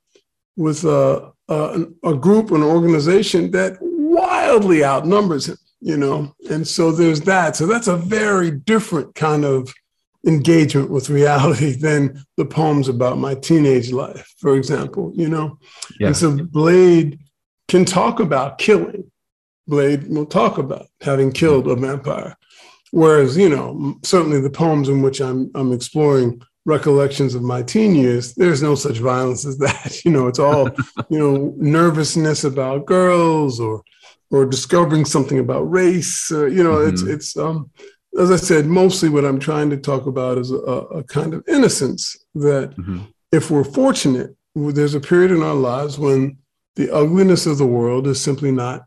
with 0.57 0.85
a, 0.85 1.33
a, 1.49 1.87
a 2.05 2.15
group 2.15 2.51
an 2.51 2.63
organization 2.63 3.51
that 3.51 3.77
wildly 3.81 4.85
outnumbers 4.85 5.49
him 5.49 5.59
you 5.81 5.97
know? 5.97 6.35
And 6.51 6.67
so 6.67 6.91
there's 6.91 7.21
that. 7.23 7.57
So 7.57 7.67
that's 7.67 7.89
a 7.89 7.97
very 7.97 8.51
different 8.51 9.15
kind 9.15 9.45
of 9.45 9.73
engagement 10.27 10.91
with 10.91 11.11
reality 11.11 11.73
than 11.81 12.25
the 12.37 12.45
poems 12.45 12.89
about 12.89 13.19
my 13.19 13.35
teenage 13.35 13.93
life 13.93 14.35
for 14.39 14.57
example 14.57 15.13
you 15.15 15.29
know? 15.29 15.59
Yeah. 16.01 16.09
and 16.09 16.17
so 16.17 16.37
blade 16.37 17.21
can 17.69 17.85
talk 17.85 18.21
about 18.21 18.59
killing. 18.59 19.11
Blade 19.69 20.09
will 20.09 20.27
talk 20.27 20.59
about 20.59 20.87
having 21.01 21.33
killed 21.33 21.69
a 21.69 21.77
vampire 21.77 22.37
Whereas, 22.93 23.37
you 23.37 23.49
know, 23.49 23.97
certainly 24.03 24.41
the 24.41 24.51
poems 24.51 24.89
in 24.89 25.03
which 25.03 25.21
I'm, 25.21 25.51
I'm 25.55 25.73
exploring 25.73 26.41
recollections 26.65 27.35
of 27.35 27.43
my 27.43 27.63
teen 27.63 27.95
years, 27.95 28.35
there's 28.35 28.63
no 28.63 28.75
such 28.75 28.99
violence 28.99 29.45
as 29.45 29.59
that. 29.67 30.05
You 30.05 30.11
know, 30.11 30.27
it's 30.29 30.39
all, 30.39 30.69
you 31.09 31.19
know, 31.19 31.55
nervousness 31.57 32.45
about 32.45 32.87
girls 32.87 33.61
or 33.61 33.83
or 34.33 34.45
discovering 34.45 35.05
something 35.05 35.39
about 35.39 35.71
race. 35.71 36.33
Uh, 36.33 36.47
you 36.47 36.63
know, 36.65 36.77
mm-hmm. 36.77 36.89
it's 36.91 37.03
it's 37.03 37.37
um, 37.37 37.71
as 38.19 38.31
I 38.31 38.37
said, 38.37 38.67
mostly 38.67 39.09
what 39.09 39.25
I'm 39.25 39.39
trying 39.39 39.71
to 39.71 39.77
talk 39.77 40.07
about 40.07 40.39
is 40.39 40.51
a, 40.51 40.57
a 40.57 41.05
kind 41.05 41.35
of 41.35 41.45
innocence 41.49 42.17
that, 42.35 42.71
mm-hmm. 42.77 43.01
if 43.33 43.51
we're 43.51 43.65
fortunate, 43.65 44.35
there's 44.55 44.95
a 44.95 45.01
period 45.01 45.31
in 45.31 45.43
our 45.43 45.55
lives 45.55 45.99
when 45.99 46.39
the 46.77 46.91
ugliness 46.91 47.47
of 47.47 47.59
the 47.59 47.67
world 47.67 48.07
is 48.07 48.21
simply 48.21 48.51
not 48.51 48.85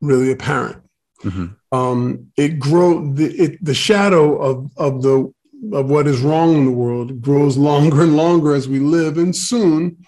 really 0.00 0.32
apparent. 0.32 0.82
Mm-hmm. 1.22 1.46
Um, 1.72 2.30
it 2.36 2.58
grow 2.58 3.12
the, 3.12 3.26
it, 3.34 3.64
the 3.64 3.74
shadow 3.74 4.36
of 4.36 4.70
of 4.76 5.02
the 5.02 5.32
of 5.72 5.88
what 5.88 6.06
is 6.06 6.20
wrong 6.20 6.56
in 6.56 6.64
the 6.66 6.72
world 6.72 7.22
grows 7.22 7.56
longer 7.56 8.02
and 8.02 8.16
longer 8.16 8.54
as 8.54 8.68
we 8.68 8.78
live, 8.78 9.16
and 9.16 9.34
soon 9.34 10.04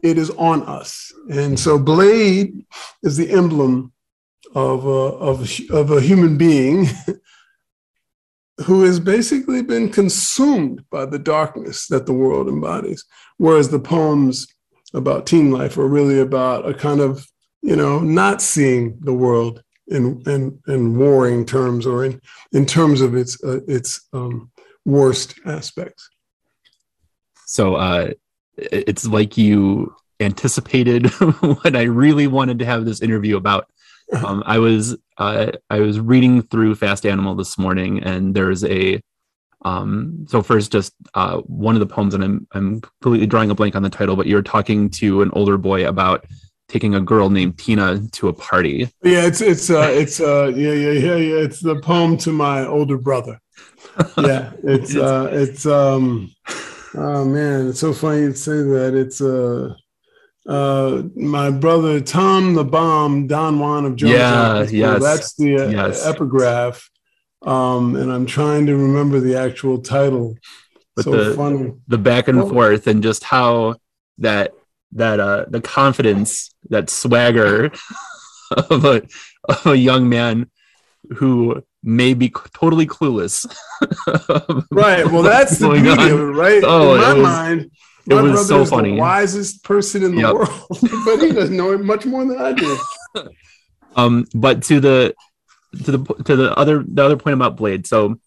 it 0.00 0.18
is 0.18 0.30
on 0.30 0.62
us. 0.62 1.12
And 1.30 1.58
so 1.58 1.78
Blade 1.78 2.64
is 3.02 3.16
the 3.16 3.30
emblem 3.30 3.92
of 4.54 4.86
a, 4.86 4.88
of, 4.88 5.60
of 5.70 5.90
a 5.90 6.00
human 6.00 6.38
being 6.38 6.86
who 8.64 8.84
has 8.84 8.98
basically 8.98 9.62
been 9.62 9.90
consumed 9.90 10.82
by 10.90 11.04
the 11.04 11.18
darkness 11.18 11.86
that 11.88 12.06
the 12.06 12.12
world 12.12 12.48
embodies. 12.48 13.04
Whereas 13.36 13.68
the 13.68 13.78
poems 13.78 14.46
about 14.94 15.26
team 15.26 15.50
life 15.50 15.76
are 15.76 15.88
really 15.88 16.20
about 16.20 16.66
a 16.66 16.72
kind 16.72 17.00
of, 17.00 17.26
you 17.60 17.76
know, 17.76 18.00
not 18.00 18.40
seeing 18.40 18.98
the 19.00 19.12
world 19.12 19.62
in 19.88 20.22
in, 20.26 20.60
in 20.66 20.98
warring 20.98 21.46
terms 21.46 21.86
or 21.86 22.04
in, 22.04 22.20
in 22.52 22.66
terms 22.66 23.00
of 23.00 23.14
its 23.14 23.42
uh, 23.44 23.60
its 23.66 24.06
um, 24.12 24.50
worst 24.84 25.38
aspects. 25.44 26.08
So 27.46 27.76
uh, 27.76 28.10
it's 28.56 29.06
like 29.06 29.36
you 29.36 29.94
anticipated 30.20 31.06
what 31.40 31.76
I 31.76 31.82
really 31.82 32.26
wanted 32.26 32.58
to 32.60 32.64
have 32.64 32.84
this 32.84 33.02
interview 33.02 33.36
about. 33.36 33.68
Um, 34.24 34.44
I 34.46 34.60
was 34.60 34.96
uh, 35.18 35.50
I 35.68 35.80
was 35.80 35.98
reading 35.98 36.42
through 36.42 36.76
Fast 36.76 37.04
Animal 37.04 37.34
this 37.34 37.58
morning, 37.58 38.04
and 38.04 38.36
there's 38.36 38.62
a 38.62 39.00
um, 39.66 40.26
so 40.28 40.42
first, 40.42 40.70
just 40.70 40.94
uh, 41.14 41.38
one 41.38 41.74
of 41.74 41.80
the 41.80 41.92
poems, 41.92 42.14
and 42.14 42.22
I'm 42.22 42.46
I'm 42.52 42.80
completely 43.02 43.26
drawing 43.26 43.50
a 43.50 43.54
blank 43.56 43.74
on 43.74 43.82
the 43.82 43.90
title, 43.90 44.14
but 44.14 44.28
you're 44.28 44.42
talking 44.42 44.90
to 44.90 45.22
an 45.22 45.30
older 45.32 45.58
boy 45.58 45.88
about 45.88 46.24
taking 46.68 46.94
a 46.94 47.00
girl 47.00 47.30
named 47.30 47.58
Tina 47.58 48.00
to 48.12 48.28
a 48.28 48.32
party. 48.32 48.90
Yeah, 49.02 49.26
it's 49.26 49.40
it's 49.40 49.70
uh, 49.70 49.90
it's 49.92 50.20
uh, 50.20 50.52
yeah 50.54 50.72
yeah 50.72 50.92
yeah 50.92 51.16
yeah. 51.16 51.36
It's 51.36 51.60
the 51.60 51.80
poem 51.80 52.16
to 52.18 52.32
my 52.32 52.66
older 52.66 52.98
brother. 52.98 53.40
Yeah, 54.18 54.52
it's 54.62 54.94
uh, 54.94 55.30
it's 55.32 55.64
um, 55.64 56.30
oh 56.94 57.24
man, 57.24 57.68
it's 57.68 57.80
so 57.80 57.94
funny 57.94 58.26
to 58.26 58.34
say 58.34 58.62
that. 58.62 58.94
It's 58.94 59.22
uh 59.22 59.74
uh, 60.46 61.02
my 61.14 61.50
brother 61.50 62.00
Tom 62.00 62.54
the 62.54 62.64
Bomb 62.64 63.26
Don 63.26 63.58
Juan 63.58 63.84
of 63.84 63.96
Jones. 63.96 64.12
Yeah, 64.12 64.64
yes, 64.64 65.02
that's 65.02 65.34
the 65.34 65.58
uh, 65.58 65.68
yes. 65.68 66.06
epigraph. 66.06 66.88
Um, 67.42 67.96
and 67.96 68.12
I'm 68.12 68.26
trying 68.26 68.66
to 68.66 68.76
remember 68.76 69.20
the 69.20 69.36
actual 69.36 69.80
title. 69.80 70.36
But 70.94 71.04
so 71.04 71.10
the, 71.10 71.34
funny. 71.34 71.72
the 71.88 71.98
back 71.98 72.28
and 72.28 72.48
forth 72.48 72.86
and 72.86 73.02
just 73.02 73.22
how 73.22 73.76
that 74.18 74.54
that 74.92 75.20
uh 75.20 75.44
the 75.48 75.60
confidence, 75.60 76.54
that 76.70 76.90
swagger 76.90 77.72
of 78.56 78.84
a 78.84 79.02
of 79.48 79.66
a 79.66 79.76
young 79.76 80.08
man 80.08 80.50
who 81.16 81.62
may 81.82 82.14
be 82.14 82.32
totally 82.54 82.86
clueless. 82.86 83.46
right. 84.70 85.06
Well, 85.06 85.22
that's 85.22 85.58
the 85.58 85.70
beauty 85.70 85.88
on. 85.88 86.10
of 86.10 86.20
it, 86.20 86.32
right? 86.32 86.62
Oh, 86.64 86.94
In 86.94 87.00
my 87.00 87.14
was, 87.14 87.22
mind, 87.22 87.70
My 88.06 88.20
brother 88.22 88.36
so 88.38 88.64
funny. 88.64 88.92
The 88.92 88.96
wisest 88.98 89.62
person 89.62 90.02
in 90.02 90.14
the 90.16 90.22
yep. 90.22 90.34
world, 90.34 90.48
but 91.04 91.18
he 91.18 91.32
doesn't 91.32 91.56
know 91.56 91.72
it 91.72 91.80
much 91.80 92.04
more 92.04 92.24
than 92.24 92.38
I 92.38 92.52
do. 92.52 92.78
um, 93.94 94.26
but 94.34 94.64
to 94.64 94.80
the 94.80 95.14
to 95.84 95.96
the 95.96 96.14
to 96.24 96.36
the 96.36 96.56
other 96.56 96.84
the 96.86 97.04
other 97.04 97.16
point 97.16 97.34
about 97.34 97.56
Blade. 97.56 97.86
So 97.86 98.18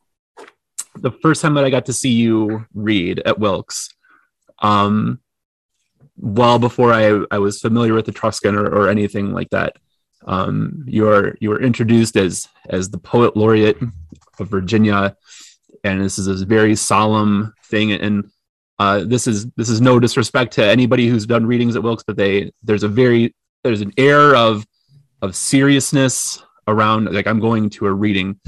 the 0.95 1.11
first 1.11 1.41
time 1.41 1.53
that 1.55 1.65
I 1.65 1.69
got 1.69 1.85
to 1.87 1.93
see 1.93 2.09
you 2.09 2.65
read 2.73 3.19
at 3.19 3.39
Wilkes, 3.39 3.89
um, 4.59 5.19
well 6.19 6.59
before 6.59 6.93
I 6.93 7.23
I 7.31 7.39
was 7.39 7.59
familiar 7.59 7.93
with 7.93 8.07
Etruscan 8.07 8.55
or, 8.55 8.65
or 8.65 8.89
anything 8.89 9.31
like 9.33 9.49
that, 9.51 9.77
um, 10.25 10.83
you're 10.87 11.35
you 11.39 11.49
were 11.49 11.61
introduced 11.61 12.15
as 12.17 12.47
as 12.69 12.89
the 12.89 12.97
poet 12.97 13.35
laureate 13.35 13.77
of 14.39 14.49
Virginia, 14.49 15.15
and 15.83 16.01
this 16.01 16.19
is 16.19 16.27
a 16.27 16.45
very 16.45 16.75
solemn 16.75 17.53
thing. 17.65 17.93
And 17.93 18.29
uh, 18.79 19.03
this 19.05 19.27
is 19.27 19.47
this 19.57 19.69
is 19.69 19.81
no 19.81 19.99
disrespect 19.99 20.53
to 20.53 20.65
anybody 20.65 21.07
who's 21.07 21.25
done 21.25 21.45
readings 21.45 21.75
at 21.75 21.83
Wilkes, 21.83 22.03
but 22.05 22.17
they 22.17 22.51
there's 22.63 22.83
a 22.83 22.89
very 22.89 23.35
there's 23.63 23.81
an 23.81 23.93
air 23.97 24.35
of 24.35 24.65
of 25.21 25.35
seriousness 25.35 26.41
around 26.67 27.11
like 27.11 27.27
I'm 27.27 27.39
going 27.39 27.69
to 27.71 27.87
a 27.87 27.93
reading, 27.93 28.39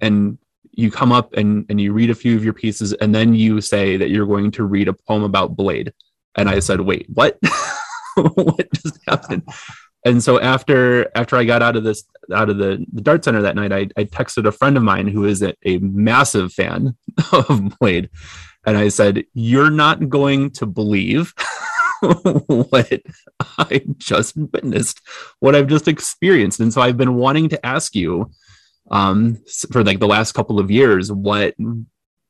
and 0.00 0.38
you 0.72 0.90
come 0.90 1.12
up 1.12 1.32
and 1.34 1.66
and 1.68 1.80
you 1.80 1.92
read 1.92 2.10
a 2.10 2.14
few 2.14 2.36
of 2.36 2.44
your 2.44 2.54
pieces, 2.54 2.92
and 2.94 3.14
then 3.14 3.34
you 3.34 3.60
say 3.60 3.96
that 3.96 4.10
you're 4.10 4.26
going 4.26 4.50
to 4.52 4.64
read 4.64 4.88
a 4.88 4.92
poem 4.92 5.22
about 5.22 5.56
Blade, 5.56 5.92
and 6.38 6.48
I 6.48 6.60
said, 6.60 6.80
wait, 6.80 7.06
what? 7.12 7.38
what 8.16 8.72
just 8.72 8.98
happened? 9.06 9.42
And 10.04 10.22
so 10.22 10.40
after 10.40 11.10
after 11.16 11.36
I 11.36 11.44
got 11.44 11.62
out 11.62 11.76
of 11.76 11.84
this 11.84 12.04
out 12.32 12.48
of 12.48 12.58
the, 12.58 12.84
the 12.92 13.02
Darte 13.02 13.24
Center 13.24 13.42
that 13.42 13.56
night, 13.56 13.72
I, 13.72 13.88
I 13.96 14.04
texted 14.04 14.46
a 14.46 14.52
friend 14.52 14.76
of 14.76 14.82
mine 14.82 15.08
who 15.08 15.24
is 15.24 15.42
a, 15.42 15.54
a 15.64 15.78
massive 15.78 16.52
fan 16.52 16.96
of 17.32 17.78
Blade 17.78 18.08
and 18.68 18.76
I 18.76 18.88
said, 18.88 19.24
You're 19.34 19.70
not 19.70 20.08
going 20.08 20.50
to 20.52 20.66
believe 20.66 21.32
what 22.00 23.00
I 23.58 23.82
just 23.96 24.36
witnessed, 24.36 25.00
what 25.40 25.54
I've 25.54 25.68
just 25.68 25.88
experienced. 25.88 26.60
And 26.60 26.72
so 26.72 26.82
I've 26.82 26.96
been 26.98 27.14
wanting 27.14 27.48
to 27.50 27.66
ask 27.66 27.94
you 27.94 28.30
um, 28.90 29.38
for 29.72 29.82
like 29.82 30.00
the 30.00 30.06
last 30.06 30.32
couple 30.32 30.60
of 30.60 30.70
years, 30.70 31.10
what 31.10 31.54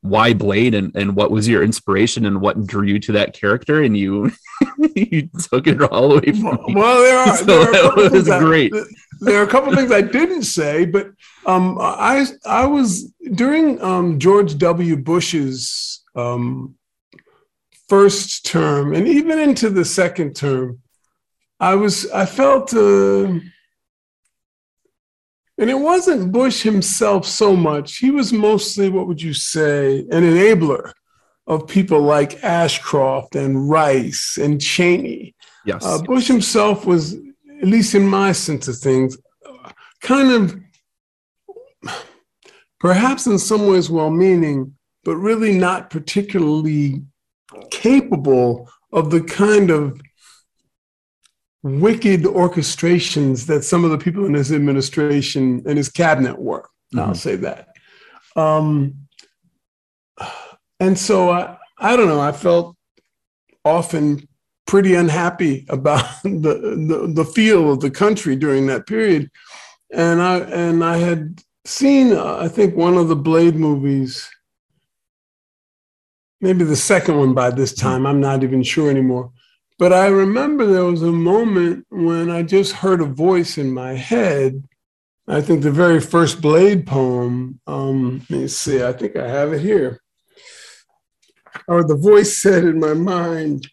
why 0.00 0.32
Blade 0.32 0.74
and, 0.74 0.94
and 0.94 1.16
what 1.16 1.30
was 1.30 1.48
your 1.48 1.62
inspiration 1.62 2.24
and 2.24 2.40
what 2.40 2.66
drew 2.66 2.84
you 2.84 2.98
to 3.00 3.12
that 3.12 3.32
character 3.32 3.82
and 3.82 3.96
you 3.96 4.30
you 4.94 5.28
took 5.50 5.66
it 5.66 5.82
all 5.82 6.12
away 6.12 6.32
from 6.32 6.58
me. 6.66 6.74
Well, 6.74 7.02
there 7.02 7.18
are, 7.18 7.36
so 7.36 7.44
there 7.44 7.84
are 7.84 8.02
that 8.02 8.12
was 8.12 8.28
great. 8.28 8.72
I, 8.74 8.82
there 9.20 9.40
are 9.40 9.44
a 9.44 9.48
couple 9.48 9.74
things 9.74 9.90
I 9.90 10.02
didn't 10.02 10.44
say, 10.44 10.84
but 10.84 11.08
um, 11.46 11.78
I 11.80 12.26
I 12.46 12.66
was 12.66 13.12
during 13.34 13.82
um, 13.82 14.18
George 14.18 14.56
W. 14.58 14.96
Bush's 14.96 16.04
um, 16.14 16.76
first 17.88 18.46
term 18.46 18.94
and 18.94 19.08
even 19.08 19.38
into 19.38 19.70
the 19.70 19.84
second 19.84 20.36
term, 20.36 20.80
I 21.58 21.74
was 21.74 22.10
I 22.10 22.26
felt, 22.26 22.72
uh, 22.72 23.40
and 25.58 25.68
it 25.68 25.78
wasn't 25.78 26.32
Bush 26.32 26.62
himself 26.62 27.26
so 27.26 27.56
much. 27.56 27.98
He 27.98 28.10
was 28.10 28.32
mostly 28.32 28.88
what 28.88 29.06
would 29.06 29.20
you 29.20 29.34
say 29.34 30.00
an 30.10 30.22
enabler 30.22 30.92
of 31.46 31.66
people 31.66 32.00
like 32.00 32.44
Ashcroft 32.44 33.34
and 33.34 33.68
Rice 33.68 34.38
and 34.40 34.60
Cheney. 34.60 35.34
Yes, 35.64 35.84
uh, 35.84 36.00
Bush 36.02 36.28
himself 36.28 36.86
was, 36.86 37.14
at 37.14 37.66
least 37.66 37.94
in 37.94 38.06
my 38.06 38.32
sense 38.32 38.68
of 38.68 38.76
things, 38.78 39.18
kind 40.00 40.30
of 40.30 40.60
perhaps 42.78 43.26
in 43.26 43.38
some 43.38 43.66
ways 43.66 43.90
well-meaning 43.90 44.74
but 45.04 45.16
really 45.16 45.56
not 45.56 45.90
particularly 45.90 47.02
capable 47.70 48.68
of 48.92 49.10
the 49.10 49.22
kind 49.22 49.70
of 49.70 50.00
wicked 51.68 52.22
orchestrations 52.22 53.46
that 53.46 53.64
some 53.64 53.84
of 53.84 53.90
the 53.90 53.98
people 53.98 54.26
in 54.26 54.34
his 54.34 54.52
administration 54.52 55.62
and 55.66 55.76
his 55.76 55.88
cabinet 55.88 56.38
were. 56.38 56.68
Mm-hmm. 56.94 57.00
I'll 57.00 57.14
say 57.14 57.36
that. 57.36 57.68
Um, 58.36 59.08
and 60.80 60.98
so 60.98 61.30
I, 61.30 61.56
I 61.78 61.96
don't 61.96 62.08
know, 62.08 62.20
I 62.20 62.32
felt 62.32 62.76
often 63.64 64.28
pretty 64.66 64.94
unhappy 64.94 65.66
about 65.70 66.04
the, 66.22 66.30
the, 66.88 67.12
the 67.14 67.24
feel 67.24 67.72
of 67.72 67.80
the 67.80 67.90
country 67.90 68.36
during 68.36 68.66
that 68.66 68.86
period. 68.86 69.30
And 69.92 70.20
I, 70.20 70.38
and 70.38 70.84
I 70.84 70.98
had 70.98 71.42
seen, 71.64 72.12
uh, 72.12 72.38
I 72.40 72.48
think, 72.48 72.76
one 72.76 72.96
of 72.96 73.08
the 73.08 73.16
Blade 73.16 73.56
movies 73.56 74.30
maybe 76.40 76.64
the 76.64 76.76
second 76.76 77.18
one 77.18 77.34
by 77.34 77.50
this 77.50 77.74
time. 77.74 78.06
I'm 78.06 78.20
not 78.20 78.42
even 78.42 78.62
sure 78.62 78.90
anymore. 78.90 79.32
But 79.78 79.92
I 79.92 80.08
remember 80.08 80.66
there 80.66 80.84
was 80.84 81.02
a 81.02 81.12
moment 81.12 81.86
when 81.88 82.30
I 82.30 82.42
just 82.42 82.72
heard 82.72 83.00
a 83.00 83.06
voice 83.06 83.58
in 83.58 83.72
my 83.72 83.92
head. 83.92 84.64
I 85.28 85.40
think 85.40 85.62
the 85.62 85.70
very 85.70 86.00
first 86.00 86.40
Blade 86.40 86.84
poem, 86.84 87.60
um, 87.66 88.26
let 88.28 88.40
me 88.40 88.48
see, 88.48 88.82
I 88.82 88.92
think 88.92 89.14
I 89.14 89.28
have 89.28 89.52
it 89.52 89.60
here. 89.60 90.00
Or 91.68 91.84
the 91.84 91.94
voice 91.94 92.38
said 92.38 92.64
in 92.64 92.80
my 92.80 92.94
mind, 92.94 93.68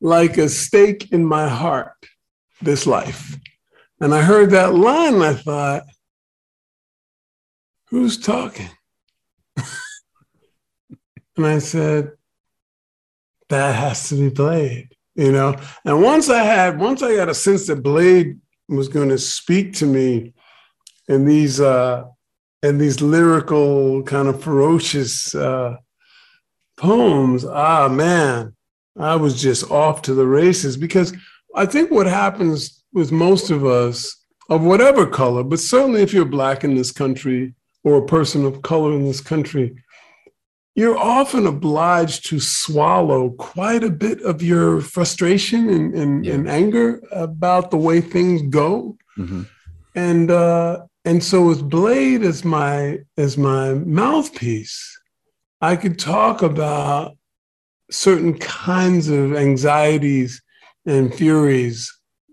like 0.00 0.36
a 0.36 0.50
stake 0.50 1.10
in 1.10 1.24
my 1.24 1.48
heart, 1.48 1.94
this 2.60 2.86
life. 2.86 3.38
And 3.98 4.14
I 4.14 4.22
heard 4.22 4.50
that 4.50 4.74
line 4.74 5.14
and 5.14 5.24
I 5.24 5.34
thought, 5.34 5.84
who's 7.88 8.18
talking? 8.18 8.70
And 11.38 11.44
I 11.44 11.58
said, 11.58 12.12
that 13.48 13.74
has 13.74 14.08
to 14.08 14.16
be 14.16 14.28
Blade, 14.28 14.88
you 15.14 15.32
know? 15.32 15.56
And 15.84 16.02
once 16.02 16.28
I 16.28 16.42
had, 16.42 16.78
once 16.78 17.02
I 17.02 17.16
got 17.16 17.28
a 17.28 17.34
sense 17.34 17.66
that 17.66 17.82
Blade 17.82 18.38
was 18.68 18.88
going 18.88 19.08
to 19.10 19.18
speak 19.18 19.74
to 19.74 19.86
me 19.86 20.32
in 21.08 21.24
these, 21.24 21.60
uh, 21.60 22.04
in 22.62 22.78
these 22.78 23.00
lyrical, 23.00 24.02
kind 24.02 24.28
of 24.28 24.42
ferocious 24.42 25.34
uh, 25.34 25.76
poems, 26.76 27.44
ah, 27.44 27.88
man, 27.88 28.54
I 28.98 29.16
was 29.16 29.40
just 29.40 29.70
off 29.70 30.02
to 30.02 30.14
the 30.14 30.26
races 30.26 30.76
because 30.76 31.12
I 31.54 31.66
think 31.66 31.90
what 31.90 32.06
happens 32.06 32.82
with 32.92 33.12
most 33.12 33.50
of 33.50 33.64
us 33.64 34.24
of 34.48 34.62
whatever 34.62 35.06
color, 35.06 35.42
but 35.42 35.58
certainly 35.58 36.02
if 36.02 36.12
you're 36.12 36.24
black 36.24 36.64
in 36.64 36.74
this 36.74 36.92
country 36.92 37.54
or 37.84 37.98
a 37.98 38.06
person 38.06 38.44
of 38.44 38.62
color 38.62 38.92
in 38.92 39.04
this 39.04 39.20
country, 39.20 39.76
you're 40.76 40.98
often 40.98 41.46
obliged 41.46 42.26
to 42.26 42.38
swallow 42.38 43.30
quite 43.30 43.82
a 43.82 43.90
bit 43.90 44.20
of 44.22 44.42
your 44.42 44.80
frustration 44.82 45.68
and, 45.70 45.94
and, 45.94 46.24
Yeah. 46.24 46.34
and 46.34 46.48
anger 46.48 47.00
about 47.10 47.70
the 47.70 47.78
way 47.78 48.00
things 48.00 48.42
go. 48.42 48.96
hmm 49.16 49.42
And 49.94 50.30
uh, 50.30 50.72
and 51.06 51.22
so 51.24 51.38
with 51.48 51.62
Blade 51.76 52.22
as 52.22 52.44
my 52.44 52.98
as 53.16 53.38
my 53.38 53.64
mouthpiece, 53.74 54.78
I 55.70 55.76
could 55.76 55.98
talk 55.98 56.42
about 56.42 57.16
certain 57.90 58.34
kinds 58.38 59.08
of 59.08 59.34
anxieties 59.34 60.42
and 60.84 61.14
furies 61.14 61.78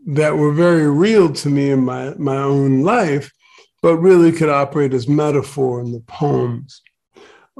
that 0.07 0.35
were 0.35 0.51
very 0.51 0.89
real 0.89 1.31
to 1.41 1.47
me 1.49 1.69
in 1.71 1.81
my, 1.85 2.13
my 2.17 2.37
own 2.37 2.81
life, 2.81 3.31
but 3.81 3.95
really 3.97 4.31
could 4.33 4.49
operate 4.49 4.93
as 4.93 5.07
metaphor 5.07 5.79
in 5.79 5.91
the 5.93 6.01
poems. 6.01 6.81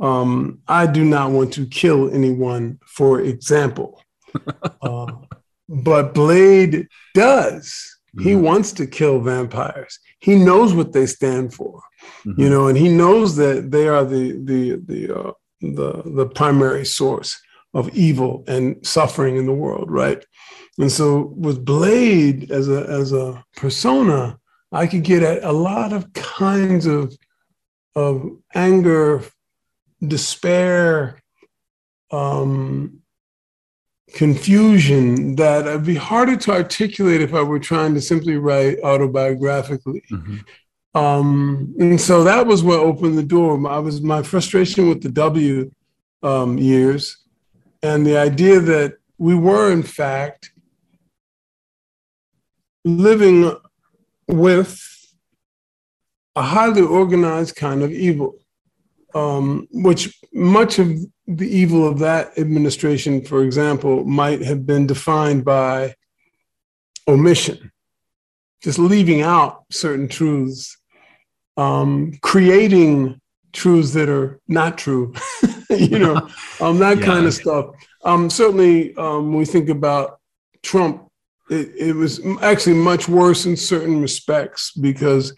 Um, 0.02 0.60
I 0.68 0.86
do 0.88 1.04
not 1.06 1.32
want 1.32 1.54
to 1.54 1.66
kill 1.68 2.14
anyone, 2.14 2.80
for 2.86 3.22
example. 3.22 4.02
Uh, 4.82 5.12
but 5.70 6.14
Blade 6.14 6.88
does. 7.14 7.66
He 8.20 8.32
Mhm. 8.34 8.42
wants 8.42 8.72
to 8.74 8.86
kill 8.88 9.20
vampires. 9.22 10.00
He 10.20 10.36
knows 10.36 10.74
what 10.74 10.92
they 10.94 11.06
stand 11.06 11.54
for 11.54 11.82
Mhm. 12.26 12.38
you 12.42 12.50
know, 12.50 12.68
and 12.68 12.78
he 12.78 12.90
knows 12.90 13.36
that 13.38 13.72
they 13.72 13.88
are 13.88 14.04
the 14.04 14.26
the 14.50 14.64
the 14.92 15.02
uh, 15.20 15.32
the 15.62 15.90
the 16.20 16.26
primary 16.26 16.86
source 16.86 17.40
of 17.74 17.90
evil 17.96 18.44
and 18.48 18.76
suffering 18.86 19.38
in 19.38 19.46
the 19.46 19.54
world, 19.66 19.90
right? 19.90 20.22
And 20.80 20.92
so 20.92 21.34
with 21.46 21.64
Blade 21.64 22.52
as 22.52 22.68
a 22.68 22.82
as 23.00 23.14
a 23.14 23.44
persona, 23.56 24.38
I 24.72 24.88
could 24.88 25.04
get 25.04 25.24
at 25.24 25.44
a 25.44 25.52
lot 25.70 25.94
of 25.94 26.12
kinds 26.14 26.86
of 26.88 27.16
of 27.96 28.14
anger, 28.56 29.22
despair, 30.08 31.22
um, 32.12 33.00
confusion 34.14 35.36
that 35.36 35.66
would 35.66 35.86
be 35.86 35.96
harder 35.96 36.36
to 36.36 36.52
articulate 36.52 37.22
if 37.22 37.34
I 37.34 37.42
were 37.42 37.60
trying 37.60 37.96
to 37.96 38.02
simply 38.02 38.38
write 38.38 38.80
autobiographically. 38.82 40.02
Mhm. 40.12 40.44
Um, 40.94 41.74
and 41.80 42.00
so 42.00 42.24
that 42.24 42.46
was 42.46 42.62
what 42.64 42.80
opened 42.80 43.18
the 43.18 43.24
door. 43.24 43.68
I 43.68 43.80
was 43.80 44.02
my 44.02 44.22
frustration 44.22 44.88
with 44.88 45.02
the 45.02 45.10
W 45.10 45.72
um, 46.22 46.58
years, 46.58 47.18
and 47.82 48.06
the 48.06 48.18
idea 48.18 48.60
that 48.60 48.98
we 49.18 49.36
were 49.36 49.72
in 49.72 49.84
fact 49.84 50.52
living 52.86 53.52
with 54.28 54.80
a 56.36 56.42
highly 56.42 56.82
organized 56.82 57.56
kind 57.56 57.82
of 57.84 57.92
evil, 57.92 58.36
um, 59.16 59.68
which 59.72 60.20
much 60.34 60.80
of 60.80 60.98
the 61.28 61.48
evil 61.48 61.88
of 61.88 62.00
that 62.00 62.38
administration, 62.38 63.24
for 63.24 63.44
example, 63.44 64.04
might 64.06 64.42
have 64.42 64.66
been 64.66 64.88
defined 64.88 65.46
by 65.46 65.96
omission, 67.08 67.72
just 68.62 68.80
leaving 68.80 69.22
out 69.22 69.64
certain 69.72 70.08
truths 70.08 70.78
um, 71.58 72.14
creating 72.22 73.20
truths 73.52 73.94
that 73.94 74.10
are 74.10 74.40
not 74.48 74.78
true, 74.78 75.14
you 75.70 76.00
know, 76.00 76.16
um, 76.62 76.80
that 76.80 77.00
Yeah. 77.00 77.06
kind 77.06 77.26
of 77.26 77.34
stuff. 77.34 77.68
Um, 78.04 78.30
certainly, 78.30 78.96
um, 78.96 79.30
when 79.30 79.38
we 79.40 79.46
think 79.46 79.70
about 79.70 80.20
Trump, 80.64 81.08
it, 81.50 81.70
it 81.78 81.96
was 81.96 82.22
actually 82.42 82.76
much 82.76 83.08
worse 83.08 83.46
in 83.46 83.56
certain 83.56 84.02
respects 84.02 84.72
because 84.72 85.34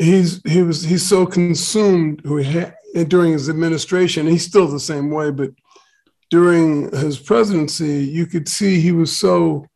he's 0.00 0.40
he 0.44 0.62
was 0.62 0.82
he's 0.82 1.06
so 1.08 1.26
consumed 1.26 2.22
who 2.24 2.38
he 2.38 2.50
had, 2.52 2.74
during 3.08 3.32
his 3.32 3.48
administration. 3.48 4.26
He's 4.26 4.46
still 4.46 4.66
the 4.66 4.80
same 4.80 5.10
way, 5.10 5.30
but 5.30 5.50
during 6.30 6.90
his 6.96 7.18
presidency, 7.18 8.04
you 8.04 8.26
could 8.26 8.48
see 8.48 8.80
he 8.80 8.92
was 8.92 9.16
so 9.16 9.66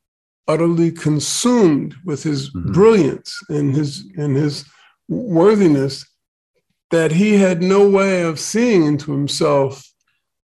utterly 0.46 0.90
consumed 0.90 1.94
with 2.04 2.22
his 2.22 2.50
Mhm. 2.50 2.72
brilliance 2.72 3.30
and 3.48 3.74
his 3.74 4.04
and 4.16 4.36
his 4.36 4.64
worthiness 5.08 6.04
that 6.90 7.12
he 7.12 7.34
had 7.34 7.62
no 7.62 7.88
way 7.88 8.22
of 8.22 8.38
seeing 8.38 8.84
into 8.86 9.12
himself 9.12 9.90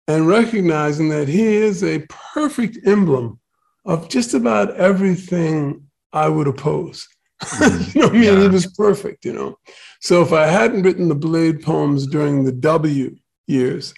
and 0.07 0.29
recognizing 0.29 1.09
that 1.09 1.29
he 1.29 1.43
is 1.69 1.83
a 1.83 2.05
perfect 2.35 2.79
emblem 2.87 3.39
of 3.85 4.09
just 4.09 4.35
about 4.35 4.75
everything 4.77 5.83
I 6.13 6.29
would 6.29 6.47
oppose. 6.47 7.09
you 7.61 8.01
know, 8.01 8.07
what 8.07 8.11
I 8.11 8.13
mean, 8.13 8.23
he 8.23 8.27
Yeah. 8.45 8.49
was 8.49 8.67
perfect, 8.67 9.25
you 9.25 9.33
know. 9.33 9.59
So 10.01 10.23
if 10.23 10.33
I 10.33 10.47
hadn't 10.47 10.83
written 10.83 11.09
the 11.09 11.15
Blade 11.15 11.63
poems 11.63 12.07
during 12.07 12.45
the 12.45 12.53
W 12.53 13.17
years, 13.47 13.93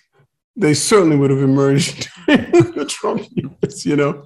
they 0.56 0.72
certainly 0.74 1.16
would 1.16 1.30
have 1.30 1.42
emerged 1.42 2.08
during 2.26 2.72
the 2.72 2.86
Trump 2.88 3.26
years, 3.30 3.84
you 3.84 3.96
know. 3.96 4.24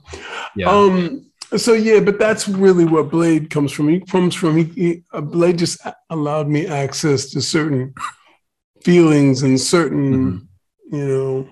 Yeah. 0.57 0.71
Um. 0.71 1.27
So 1.57 1.73
yeah, 1.73 1.99
but 1.99 2.19
that's 2.21 2.47
really 2.49 2.85
where 2.85 3.03
Blade 3.03 3.51
comes 3.51 3.73
from. 3.73 3.89
He 3.89 3.99
comes 4.01 4.35
from. 4.37 4.57
He, 4.57 4.65
he 4.65 5.03
uh, 5.13 5.21
Blade 5.21 5.59
just 5.59 5.81
allowed 6.09 6.47
me 6.49 6.67
access 6.67 7.29
to 7.31 7.43
certain 7.43 7.93
feelings 8.85 9.43
and 9.43 9.61
certain, 9.61 10.13
Mhm. 10.93 10.97
you 10.97 11.07
know, 11.09 11.49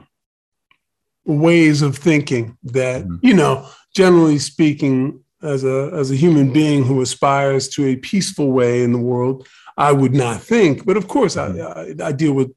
ways 1.24 1.82
of 1.82 1.96
thinking 1.96 2.56
that 2.62 3.04
Mhm. 3.04 3.18
you 3.22 3.34
know, 3.34 3.66
generally 3.94 4.38
speaking, 4.38 5.20
as 5.42 5.64
a 5.64 5.90
as 5.94 6.10
a 6.10 6.16
human 6.16 6.52
being 6.52 6.84
who 6.84 7.00
aspires 7.00 7.68
to 7.68 7.86
a 7.86 7.96
peaceful 7.96 8.50
way 8.52 8.82
in 8.82 8.92
the 8.92 8.98
world, 8.98 9.46
I 9.76 9.92
would 9.92 10.14
not 10.14 10.42
think. 10.42 10.84
But 10.84 10.96
of 10.96 11.08
course, 11.08 11.36
I 11.36 11.48
I, 11.58 11.94
I 12.02 12.12
deal 12.12 12.32
with 12.32 12.52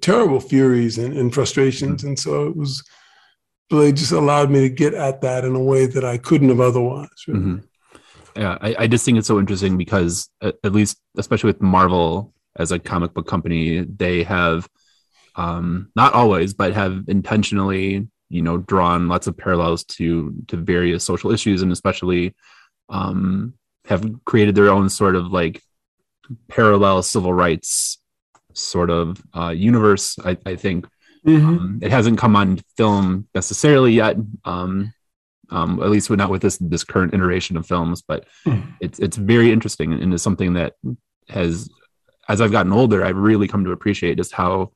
terrible 0.00 0.40
furies 0.40 0.98
and, 0.98 1.16
and 1.16 1.32
frustrations, 1.32 2.04
and 2.04 2.18
so 2.18 2.46
it 2.48 2.56
was. 2.56 2.82
Blade 3.70 3.96
just 3.96 4.12
allowed 4.12 4.50
me 4.50 4.60
to 4.60 4.68
get 4.68 4.92
at 4.92 5.22
that 5.22 5.46
in 5.46 5.54
a 5.54 5.62
way 5.62 5.86
that 5.86 6.04
I 6.04 6.18
couldn't 6.18 6.50
have 6.50 6.60
otherwise. 6.60 7.08
really. 7.26 7.40
Mhm. 7.40 7.62
Yeah, 8.36 8.58
I, 8.60 8.76
I 8.80 8.86
just 8.86 9.02
think 9.02 9.16
it's 9.16 9.26
so 9.26 9.38
interesting 9.38 9.78
because 9.78 10.28
at, 10.42 10.56
at 10.62 10.74
least, 10.74 10.98
especially 11.16 11.48
with 11.48 11.62
Marvel 11.62 12.34
as 12.56 12.70
a 12.70 12.78
comic 12.78 13.14
book 13.14 13.26
company, 13.26 13.80
they 13.80 14.24
have 14.24 14.68
um, 15.36 15.90
not 15.96 16.12
always, 16.12 16.52
but 16.52 16.74
have 16.74 17.04
intentionally, 17.08 18.08
you 18.32 18.42
know, 18.42 18.56
drawn 18.58 19.08
lots 19.08 19.26
of 19.26 19.36
parallels 19.36 19.84
to 19.84 20.34
to 20.48 20.56
various 20.56 21.04
social 21.04 21.30
issues, 21.32 21.62
and 21.62 21.70
especially 21.72 22.34
um, 22.88 23.54
have 23.84 24.02
created 24.24 24.54
their 24.54 24.70
own 24.70 24.88
sort 24.88 25.16
of 25.16 25.26
like 25.26 25.62
parallel 26.48 27.02
civil 27.02 27.32
rights 27.32 27.98
sort 28.54 28.90
of 28.90 29.22
uh, 29.36 29.50
universe. 29.50 30.18
I, 30.24 30.36
I 30.46 30.56
think 30.56 30.86
Mhm. 31.26 31.46
um, 31.58 31.78
it 31.80 31.92
hasn't 31.92 32.18
come 32.18 32.34
on 32.34 32.58
film 32.76 33.28
necessarily 33.34 33.92
yet. 33.92 34.16
Um, 34.44 34.92
um, 35.50 35.80
at 35.82 35.90
least 35.90 36.10
not 36.10 36.30
with 36.30 36.42
this 36.42 36.56
this 36.58 36.82
current 36.84 37.14
iteration 37.14 37.56
of 37.56 37.66
films, 37.66 38.02
but 38.02 38.26
Hmm. 38.44 38.60
it's 38.80 38.98
it's 38.98 39.16
very 39.18 39.52
interesting 39.52 39.92
and 39.92 40.12
is 40.14 40.22
something 40.22 40.54
that 40.54 40.72
has, 41.28 41.68
as 42.28 42.40
I've 42.40 42.50
gotten 42.52 42.72
older, 42.72 43.04
I've 43.04 43.16
really 43.30 43.46
come 43.46 43.62
to 43.64 43.72
appreciate 43.72 44.16
just 44.16 44.32
how 44.32 44.72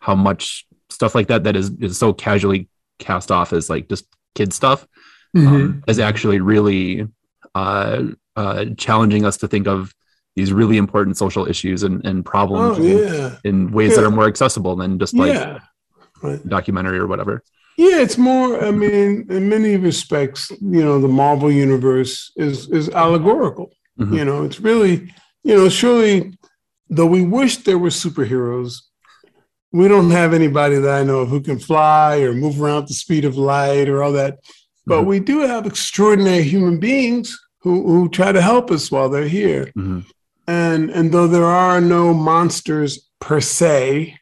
how 0.00 0.14
much 0.14 0.66
stuff 0.90 1.14
like 1.14 1.28
that 1.28 1.44
that 1.44 1.54
is 1.56 1.70
is 1.80 1.98
so 1.98 2.12
casually 2.12 2.68
cast 2.98 3.30
off 3.30 3.52
as 3.52 3.70
like 3.70 3.88
just 3.88 4.06
kid 4.34 4.52
stuff 4.52 4.86
Mhm. 5.36 5.46
um, 5.46 5.84
is 5.86 5.98
actually 5.98 6.40
really 6.40 7.06
uh, 7.54 8.02
uh, 8.36 8.64
challenging 8.76 9.24
us 9.24 9.36
to 9.38 9.48
think 9.48 9.66
of 9.66 9.94
these 10.36 10.52
really 10.52 10.76
important 10.76 11.16
social 11.16 11.46
issues 11.48 11.82
and, 11.82 12.04
and 12.06 12.24
problems 12.24 12.78
Oh 12.78 12.82
in, 12.82 12.98
yeah, 13.12 13.36
in 13.44 13.72
ways 13.72 13.96
that 13.96 14.04
are 14.04 14.10
more 14.10 14.26
accessible 14.26 14.76
than 14.76 14.98
just 14.98 15.14
like 15.14 15.34
yeah, 15.34 15.58
right. 16.22 16.46
documentary 16.48 16.98
or 16.98 17.06
whatever. 17.06 17.42
Yeah, 17.76 18.00
it's 18.00 18.18
more. 18.18 18.64
I 18.64 18.70
mean, 18.70 19.26
in 19.30 19.48
many 19.48 19.76
respects, 19.76 20.50
you 20.60 20.84
know, 20.84 21.00
the 21.00 21.08
Marvel 21.08 21.50
universe 21.50 22.32
is 22.36 22.68
is 22.70 22.88
allegorical. 22.90 23.70
Mhm. 24.00 24.16
You 24.16 24.24
know, 24.24 24.44
it's 24.44 24.60
really, 24.60 25.12
you 25.44 25.54
know, 25.56 25.68
surely, 25.68 26.38
though 26.88 27.06
we 27.06 27.22
wish 27.24 27.58
there 27.58 27.78
were 27.78 27.90
superheroes, 27.90 28.80
we 29.72 29.86
don't 29.88 30.10
have 30.10 30.32
anybody 30.32 30.76
that 30.76 31.00
I 31.00 31.04
know 31.04 31.18
of 31.20 31.28
who 31.28 31.40
can 31.40 31.58
fly 31.58 32.20
or 32.20 32.32
move 32.32 32.60
around 32.60 32.82
at 32.84 32.88
the 32.88 32.94
speed 32.94 33.24
of 33.24 33.36
light 33.36 33.88
or 33.88 34.02
all 34.02 34.12
that. 34.12 34.38
But 34.86 35.02
Mhm. 35.02 35.06
we 35.06 35.20
do 35.20 35.40
have 35.40 35.66
extraordinary 35.66 36.42
human 36.42 36.78
beings 36.78 37.38
who 37.60 37.86
who 37.86 38.08
try 38.08 38.32
to 38.32 38.40
help 38.40 38.70
us 38.70 38.90
while 38.90 39.08
they're 39.10 39.28
here. 39.28 39.70
Mhm. 39.76 40.04
And 40.46 40.90
and 40.90 41.12
though 41.12 41.26
there 41.26 41.44
are 41.44 41.80
no 41.80 42.14
monsters 42.14 43.08
per 43.20 43.40
se 43.40 44.14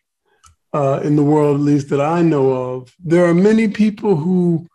uh, 0.72 1.00
in 1.04 1.16
the 1.16 1.22
world, 1.22 1.56
at 1.56 1.62
least 1.62 1.88
that 1.90 2.00
I 2.00 2.20
know 2.22 2.50
of, 2.50 2.92
there 3.02 3.24
are 3.24 3.32
many 3.34 3.68
people 3.68 4.16
who 4.16 4.66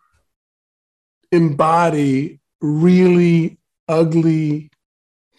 embody 1.30 2.40
really 2.60 3.58
ugly 3.88 4.70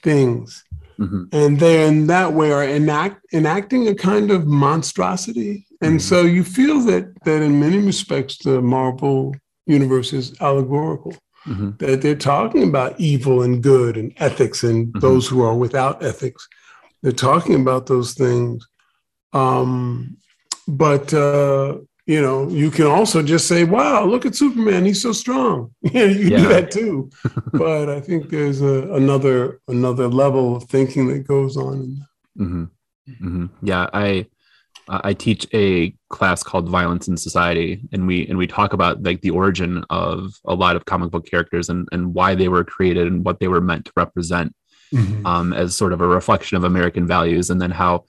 things, 0.01 0.63
Mhm. 0.99 1.27
and 1.31 1.59
they 1.59 1.87
in 1.87 2.07
that 2.07 2.33
way 2.33 2.51
are 2.51 2.63
enact, 2.63 3.25
enacting 3.33 3.87
a 3.87 3.95
kind 3.95 4.31
of 4.31 4.45
monstrosity. 4.45 5.65
And 5.81 5.97
Mhm. 5.99 6.01
so 6.01 6.21
you 6.21 6.43
feel 6.43 6.79
that 6.81 7.05
that 7.25 7.41
in 7.41 7.59
many 7.59 7.77
respects 7.77 8.37
the 8.43 8.61
Marvel 8.61 9.35
universe 9.65 10.13
is 10.13 10.33
allegorical 10.39 11.13
Mhm. 11.47 11.77
that 11.79 12.01
they're 12.01 12.15
talking 12.15 12.63
about 12.63 12.99
evil 12.99 13.41
and 13.41 13.61
good 13.61 13.97
and 13.97 14.13
ethics 14.17 14.63
and 14.63 14.87
Mhm. 14.93 14.99
those 15.01 15.27
who 15.27 15.41
are 15.41 15.55
without 15.55 16.03
ethics. 16.03 16.47
They're 17.01 17.11
talking 17.29 17.55
about 17.55 17.85
those 17.87 18.13
things. 18.13 18.65
Um, 19.33 20.17
but 20.67 21.13
uh, 21.13 21.77
you 22.05 22.21
know, 22.21 22.49
you 22.49 22.69
can 22.69 22.85
also 22.85 23.23
just 23.23 23.47
say, 23.47 23.63
"Wow, 23.63 24.05
look 24.05 24.25
at 24.25 24.35
Superman; 24.35 24.85
he's 24.85 25.01
so 25.01 25.13
strong." 25.13 25.73
Yeah, 25.81 26.03
you 26.05 26.19
can 26.19 26.31
yeah. 26.31 26.37
do 26.37 26.47
that 26.49 26.71
too. 26.71 27.09
but 27.53 27.89
I 27.89 28.01
think 28.01 28.29
there's 28.29 28.61
a, 28.61 28.93
another 28.93 29.61
another 29.67 30.07
level 30.07 30.55
of 30.55 30.63
thinking 30.65 31.07
that 31.07 31.27
goes 31.27 31.55
on. 31.55 32.05
Mm-hmm. 32.37 32.63
Mm-hmm. 33.09 33.45
Yeah, 33.61 33.87
I 33.93 34.27
I 34.89 35.13
teach 35.13 35.47
a 35.53 35.95
class 36.09 36.43
called 36.43 36.67
Violence 36.67 37.07
in 37.07 37.15
Society, 37.15 37.81
and 37.93 38.05
we 38.05 38.27
and 38.27 38.37
we 38.37 38.47
talk 38.47 38.73
about 38.73 39.01
like 39.03 39.21
the 39.21 39.29
origin 39.29 39.85
of 39.89 40.33
a 40.45 40.55
lot 40.55 40.75
of 40.75 40.85
comic 40.85 41.09
book 41.09 41.25
characters 41.25 41.69
and 41.69 41.87
and 41.93 42.13
why 42.13 42.35
they 42.35 42.49
were 42.49 42.65
created 42.65 43.07
and 43.07 43.23
what 43.23 43.39
they 43.39 43.47
were 43.47 43.61
meant 43.61 43.85
to 43.85 43.93
represent 43.95 44.53
mm-hmm. 44.93 45.25
um, 45.25 45.53
as 45.53 45.75
sort 45.75 45.93
of 45.93 46.01
a 46.01 46.07
reflection 46.07 46.57
of 46.57 46.65
American 46.65 47.07
values, 47.07 47.49
and 47.49 47.61
then 47.61 47.71
how 47.71 48.03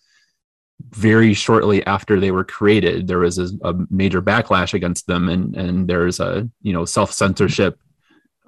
very 0.80 1.34
shortly 1.34 1.84
after 1.86 2.18
they 2.18 2.30
were 2.30 2.44
created, 2.44 3.06
there 3.06 3.18
was 3.18 3.38
a, 3.38 3.48
a 3.62 3.74
major 3.90 4.20
backlash 4.20 4.74
against 4.74 5.06
them, 5.06 5.28
and 5.28 5.56
and 5.56 5.88
there's 5.88 6.20
a 6.20 6.48
you 6.62 6.72
know 6.72 6.84
self 6.84 7.12
censorship 7.12 7.78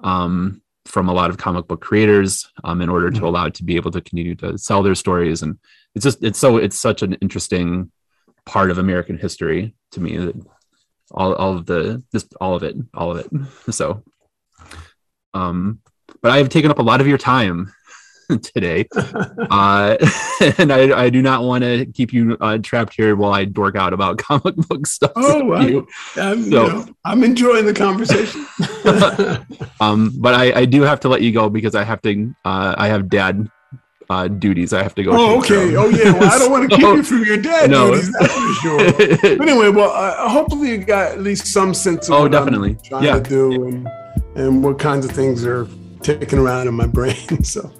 um, 0.03 0.61
from 0.85 1.09
a 1.09 1.13
lot 1.13 1.29
of 1.29 1.37
comic 1.37 1.67
book 1.67 1.81
creators 1.81 2.49
um, 2.63 2.81
in 2.81 2.89
order 2.89 3.09
to 3.09 3.17
mm-hmm. 3.17 3.25
allow 3.25 3.45
it 3.45 3.53
to 3.55 3.63
be 3.63 3.75
able 3.75 3.91
to 3.91 4.01
continue 4.01 4.35
to 4.35 4.57
sell 4.57 4.83
their 4.83 4.95
stories, 4.95 5.41
and 5.41 5.57
it's 5.95 6.03
just 6.03 6.23
it's 6.23 6.39
so 6.39 6.57
it's 6.57 6.77
such 6.77 7.01
an 7.01 7.13
interesting 7.15 7.91
part 8.45 8.71
of 8.71 8.77
American 8.77 9.17
history 9.17 9.73
to 9.91 9.99
me. 9.99 10.17
that 10.17 10.35
All 11.11 11.33
all 11.33 11.57
of 11.57 11.65
the 11.65 12.03
just 12.11 12.33
all 12.39 12.55
of 12.55 12.63
it, 12.63 12.75
all 12.93 13.11
of 13.11 13.19
it. 13.19 13.29
So, 13.73 14.03
um, 15.33 15.79
but 16.21 16.31
I 16.31 16.37
have 16.37 16.49
taken 16.49 16.71
up 16.71 16.79
a 16.79 16.83
lot 16.83 17.01
of 17.01 17.07
your 17.07 17.17
time 17.17 17.73
today. 18.43 18.87
uh, 18.93 19.97
and 20.57 20.71
I, 20.71 21.05
I, 21.05 21.09
do 21.09 21.21
not 21.21 21.43
want 21.43 21.63
to 21.63 21.85
keep 21.85 22.11
you 22.11 22.37
uh, 22.41 22.57
trapped 22.57 22.93
here 22.93 23.15
while 23.15 23.33
I 23.33 23.45
dork 23.45 23.75
out 23.75 23.93
about 23.93 24.17
comic 24.17 24.55
book 24.55 24.85
stuff. 24.85 25.13
Oh, 25.15 25.53
I, 25.53 25.65
am 26.21 26.43
so, 26.43 26.65
you 26.65 26.67
know, 26.67 26.85
I'm 27.05 27.23
enjoying 27.23 27.65
the 27.65 27.73
conversation. 27.73 28.45
um, 29.79 30.13
but 30.17 30.33
I, 30.33 30.61
I, 30.61 30.65
do 30.65 30.81
have 30.81 30.99
to 31.01 31.09
let 31.09 31.21
you 31.21 31.31
go 31.31 31.49
because 31.49 31.73
I 31.73 31.83
have 31.83 32.01
to, 32.01 32.35
uh, 32.43 32.75
I 32.77 32.87
have 32.87 33.09
dad 33.09 33.49
uh, 34.09 34.27
duties 34.27 34.73
I 34.73 34.83
have 34.83 34.95
to 34.95 35.03
go. 35.03 35.11
Oh, 35.13 35.39
okay. 35.39 35.75
Oh, 35.75 35.89
yeah. 35.89 36.13
Well, 36.13 36.31
I 36.31 36.39
don't 36.39 36.51
want 36.51 36.69
to 36.69 36.75
keep 36.75 36.85
you 36.85 37.03
from 37.03 37.23
your 37.25 37.37
dad 37.37 37.69
no. 37.69 37.91
duties. 37.91 38.13
That's 38.13 38.33
for 38.33 38.53
sure. 38.53 39.37
but 39.37 39.49
anyway, 39.49 39.69
well, 39.69 39.91
uh, 39.91 40.29
hopefully 40.29 40.71
you 40.71 40.77
got 40.77 41.11
at 41.11 41.21
least 41.21 41.47
some 41.47 41.73
sense 41.73 42.07
of 42.07 42.13
oh, 42.13 42.27
definitely. 42.27 42.71
I'm 42.71 42.83
trying 42.83 43.03
yeah. 43.03 43.19
to 43.19 43.29
do 43.29 43.67
and 43.67 43.87
and 44.35 44.63
what 44.63 44.79
kinds 44.79 45.05
of 45.05 45.11
things 45.11 45.45
are 45.45 45.67
ticking 46.01 46.39
around 46.39 46.67
in 46.67 46.73
my 46.73 46.87
brain. 46.87 47.43
So. 47.43 47.71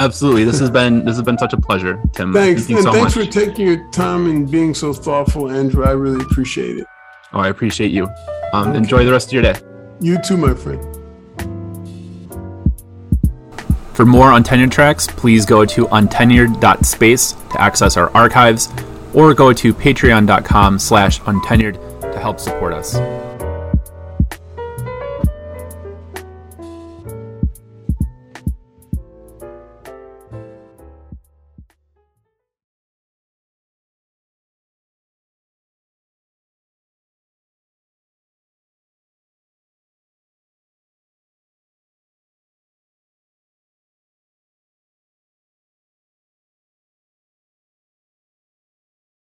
Absolutely. 0.00 0.44
This 0.44 0.58
has 0.60 0.70
been 0.70 1.04
this 1.04 1.16
has 1.16 1.22
been 1.22 1.36
such 1.36 1.52
a 1.52 1.58
pleasure, 1.58 2.00
Tim. 2.14 2.32
Thanks. 2.32 2.64
Thank 2.64 2.78
and 2.78 2.84
so 2.84 2.92
thanks 2.92 3.14
much. 3.14 3.26
for 3.26 3.30
taking 3.30 3.66
your 3.66 3.90
time 3.90 4.30
and 4.30 4.50
being 4.50 4.72
so 4.72 4.94
thoughtful, 4.94 5.50
Andrew. 5.50 5.84
I 5.84 5.90
really 5.90 6.24
appreciate 6.24 6.78
it. 6.78 6.86
Oh, 7.34 7.40
I 7.40 7.48
appreciate 7.48 7.90
you. 7.90 8.08
Um, 8.54 8.68
okay. 8.68 8.78
Enjoy 8.78 9.04
the 9.04 9.12
rest 9.12 9.28
of 9.28 9.34
your 9.34 9.42
day. 9.42 9.54
You 10.00 10.18
too, 10.22 10.38
my 10.38 10.54
friend. 10.54 10.80
For 13.94 14.06
more 14.06 14.32
on 14.32 14.42
Untenured 14.42 14.70
tracks, 14.70 15.06
please 15.06 15.44
go 15.44 15.66
to 15.66 15.86
untenured.space 15.88 17.32
to 17.32 17.60
access 17.60 17.98
our 17.98 18.10
archives, 18.16 18.70
or 19.12 19.34
go 19.34 19.52
to 19.52 19.74
patreon.com 19.74 20.78
slash 20.78 21.20
untenured 21.20 21.74
to 22.00 22.18
help 22.18 22.40
support 22.40 22.72
us. 22.72 22.96